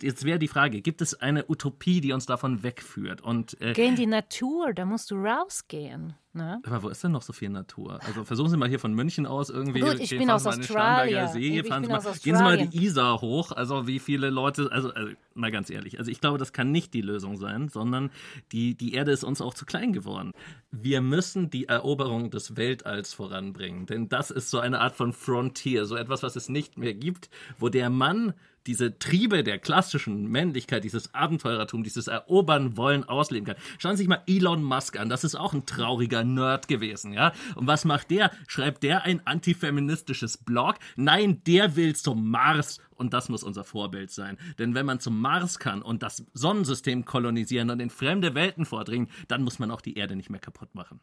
[0.00, 3.20] Jetzt wäre die Frage, gibt es eine Utopie, die uns davon wegführt?
[3.20, 6.14] Und äh, Geh in die Natur, da musst du rausgehen.
[6.34, 6.60] Ne?
[6.64, 8.00] aber wo ist denn noch so viel Natur?
[8.06, 9.80] Also versuchen Sie mal hier von München aus irgendwie.
[9.80, 11.28] Gut, ich bin aus Australien.
[11.28, 12.70] See, Ich bin mal, aus gehen Sie mal Australien.
[12.70, 13.52] die Isar hoch.
[13.52, 16.94] Also wie viele Leute, also, also mal ganz ehrlich, also ich glaube, das kann nicht
[16.94, 18.10] die Lösung sein, sondern
[18.50, 20.32] die, die Erde ist uns auch zu klein geworden.
[20.70, 25.84] Wir müssen die Eroberung des Weltalls voranbringen, denn das ist so eine Art von Frontier,
[25.84, 27.28] so etwas, was es nicht mehr gibt,
[27.58, 28.32] wo der Mann
[28.66, 33.56] diese Triebe der klassischen Männlichkeit, dieses Abenteurertum, dieses Erobern wollen ausleben kann.
[33.78, 37.32] Schauen Sie sich mal Elon Musk an, das ist auch ein trauriger Nerd gewesen, ja?
[37.54, 38.30] Und was macht der?
[38.46, 40.76] Schreibt der ein antifeministisches Blog?
[40.96, 44.38] Nein, der will zum Mars und das muss unser Vorbild sein.
[44.58, 49.08] Denn wenn man zum Mars kann und das Sonnensystem kolonisieren und in fremde Welten vordringen,
[49.28, 51.00] dann muss man auch die Erde nicht mehr kaputt machen.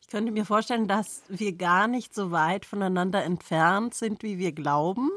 [0.00, 4.52] Ich könnte mir vorstellen, dass wir gar nicht so weit voneinander entfernt sind, wie wir
[4.52, 5.10] glauben.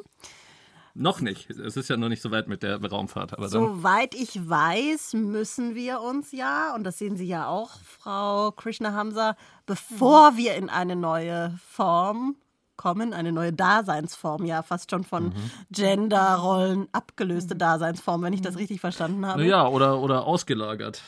[0.98, 1.50] Noch nicht.
[1.50, 3.34] Es ist ja noch nicht so weit mit der Raumfahrt.
[3.38, 8.52] Aber Soweit ich weiß, müssen wir uns ja, und das sehen Sie ja auch, Frau
[8.52, 9.36] Krishna Hamza,
[9.66, 12.38] bevor wir in eine neue Form
[12.78, 15.34] kommen, eine neue Daseinsform, ja, fast schon von
[15.70, 19.42] Genderrollen abgelöste Daseinsform, wenn ich das richtig verstanden habe.
[19.42, 21.02] naja, oder, oder ausgelagert.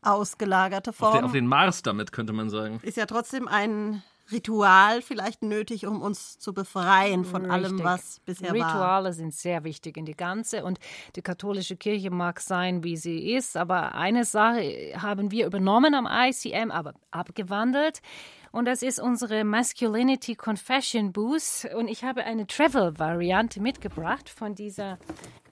[0.00, 1.14] Ausgelagerte Auf Form.
[1.14, 2.80] den, auf den Mars damit, könnte man sagen.
[2.82, 4.02] ist ja trotzdem ein
[4.32, 7.84] Ritual vielleicht nötig, um uns zu befreien von allem, Richtig.
[7.84, 8.54] was bisher war.
[8.54, 10.78] Rituale sind sehr wichtig in die ganze und
[11.16, 16.08] die katholische Kirche mag sein, wie sie ist, aber eine Sache haben wir übernommen am
[16.10, 18.00] ICM, aber abgewandelt.
[18.50, 21.66] Und das ist unsere Masculinity Confession Booth.
[21.76, 24.96] Und ich habe eine Travel-Variante mitgebracht von dieser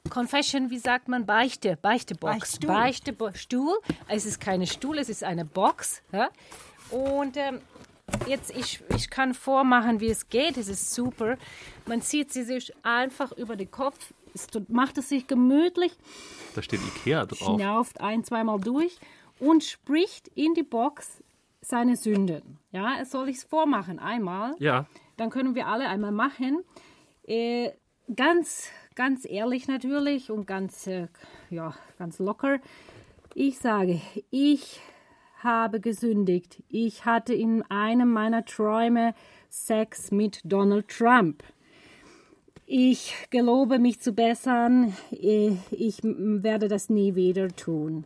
[0.09, 2.61] Confession, wie sagt man, Beichte, Beichtebox.
[2.69, 3.17] Beichtstuhl.
[3.17, 3.79] Beichtstuhl.
[4.07, 6.01] Es ist keine Stuhl, es ist eine Box.
[6.13, 6.29] Ja?
[6.91, 7.61] Und ähm,
[8.27, 10.57] jetzt, ich, ich kann vormachen, wie es geht.
[10.57, 11.37] Es ist super.
[11.87, 15.93] Man zieht sie sich einfach über den Kopf, es tut- macht es sich gemütlich,
[16.55, 17.39] Da steht Ikea drauf.
[17.57, 18.99] schnauft ein, zweimal durch
[19.39, 21.23] und spricht in die Box
[21.61, 22.59] seine Sünden.
[22.73, 24.55] Ja, soll ich es vormachen, einmal.
[24.59, 24.87] Ja.
[25.17, 26.65] Dann können wir alle einmal machen.
[27.25, 27.71] Äh,
[28.17, 31.07] ganz, ganz ehrlich natürlich und ganz, äh,
[31.51, 32.59] ja, ganz locker.
[33.35, 34.01] Ich sage,
[34.31, 34.81] ich
[35.45, 36.63] habe gesündigt.
[36.69, 39.15] Ich hatte in einem meiner Träume
[39.49, 41.43] Sex mit Donald Trump.
[42.67, 44.97] Ich gelobe mich zu bessern.
[45.11, 48.05] Äh, Ich werde das nie wieder tun.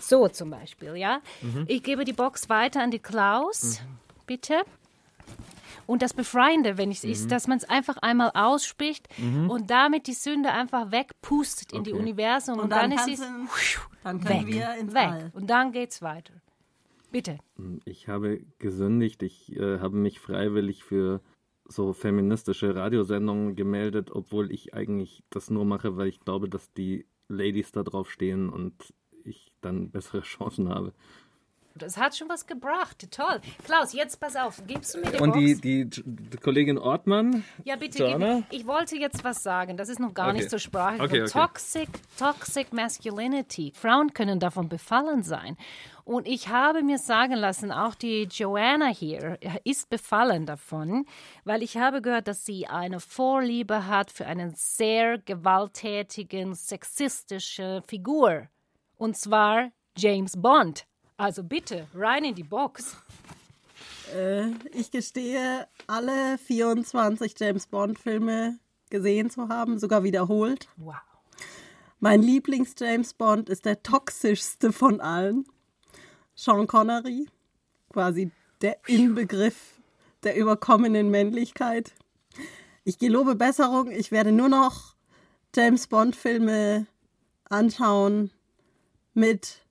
[0.00, 1.20] So zum Beispiel, ja.
[1.68, 3.80] Ich gebe die Box weiter an die Klaus,
[4.26, 4.62] bitte.
[5.92, 9.10] Und das Befreiende, wenn ich, ist, dass man es einfach einmal ausspricht
[9.46, 13.28] und damit die Sünde einfach wegpustet in die Universum und, Und dann, dann, ist es
[14.02, 15.30] dann weg, weg.
[15.34, 16.32] Und dann geht's weiter.
[17.10, 17.36] Bitte.
[17.84, 19.22] Ich habe gesündigt.
[19.22, 21.20] Ich äh, habe mich freiwillig für
[21.66, 27.04] so feministische Radiosendungen gemeldet, obwohl ich eigentlich das nur mache, weil ich glaube, dass die
[27.28, 30.94] Ladies da drauf stehen und ich dann bessere Chancen habe.
[31.74, 33.08] Das hat schon was gebracht.
[33.10, 33.40] Toll.
[33.64, 34.62] Klaus, jetzt pass auf.
[34.66, 35.38] Gibst du mir die Und Box?
[35.60, 39.76] die, die, die Kollegin Ortmann, Ja, bitte, gib, ich wollte jetzt was sagen.
[39.76, 40.36] Das ist noch gar Okay.
[40.38, 41.24] nicht zur Sprache Okay, gekommen.
[41.24, 41.40] okay.
[41.40, 43.72] Toxic, toxic Masculinity.
[43.74, 45.56] Frauen können davon befallen sein.
[46.04, 51.06] Und ich habe mir sagen lassen, auch die Joanna hier ist befallen davon,
[51.44, 58.48] weil ich habe gehört, dass sie eine Vorliebe hat für eine sehr gewalttätigen, sexistische Figur.
[58.98, 60.86] Und zwar James Bond.
[61.16, 62.96] Also bitte, rein in die Box.
[64.14, 68.58] Äh, ich gestehe, alle 24 James Bond-Filme
[68.90, 70.68] gesehen zu haben, sogar wiederholt.
[70.76, 70.96] Wow.
[72.00, 75.46] Mein Lieblings-James Bond ist der toxischste von allen.
[76.34, 77.28] Sean Connery,
[77.90, 79.80] quasi der Inbegriff
[80.24, 81.92] der überkommenen Männlichkeit.
[82.84, 84.96] Ich gelobe Besserung, ich werde nur noch
[85.54, 86.86] James Bond-Filme
[87.48, 88.30] anschauen
[89.14, 89.62] mit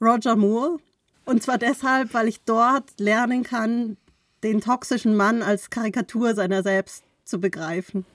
[0.00, 0.78] Roger Moore.
[1.24, 3.96] Und zwar deshalb, weil ich dort lernen kann,
[4.42, 8.06] den toxischen Mann als Karikatur seiner selbst zu begreifen.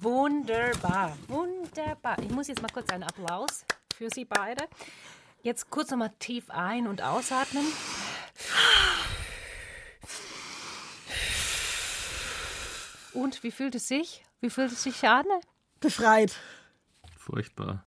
[0.00, 2.18] Wunderbar, wunderbar.
[2.20, 4.64] Ich muss jetzt mal kurz einen Applaus für Sie beide.
[5.42, 7.64] Jetzt kurz nochmal tief ein- und ausatmen.
[13.12, 14.24] Und wie fühlt es sich?
[14.40, 15.24] Wie fühlt es sich an?
[15.80, 16.36] Befreit.
[17.16, 17.86] furchtbar.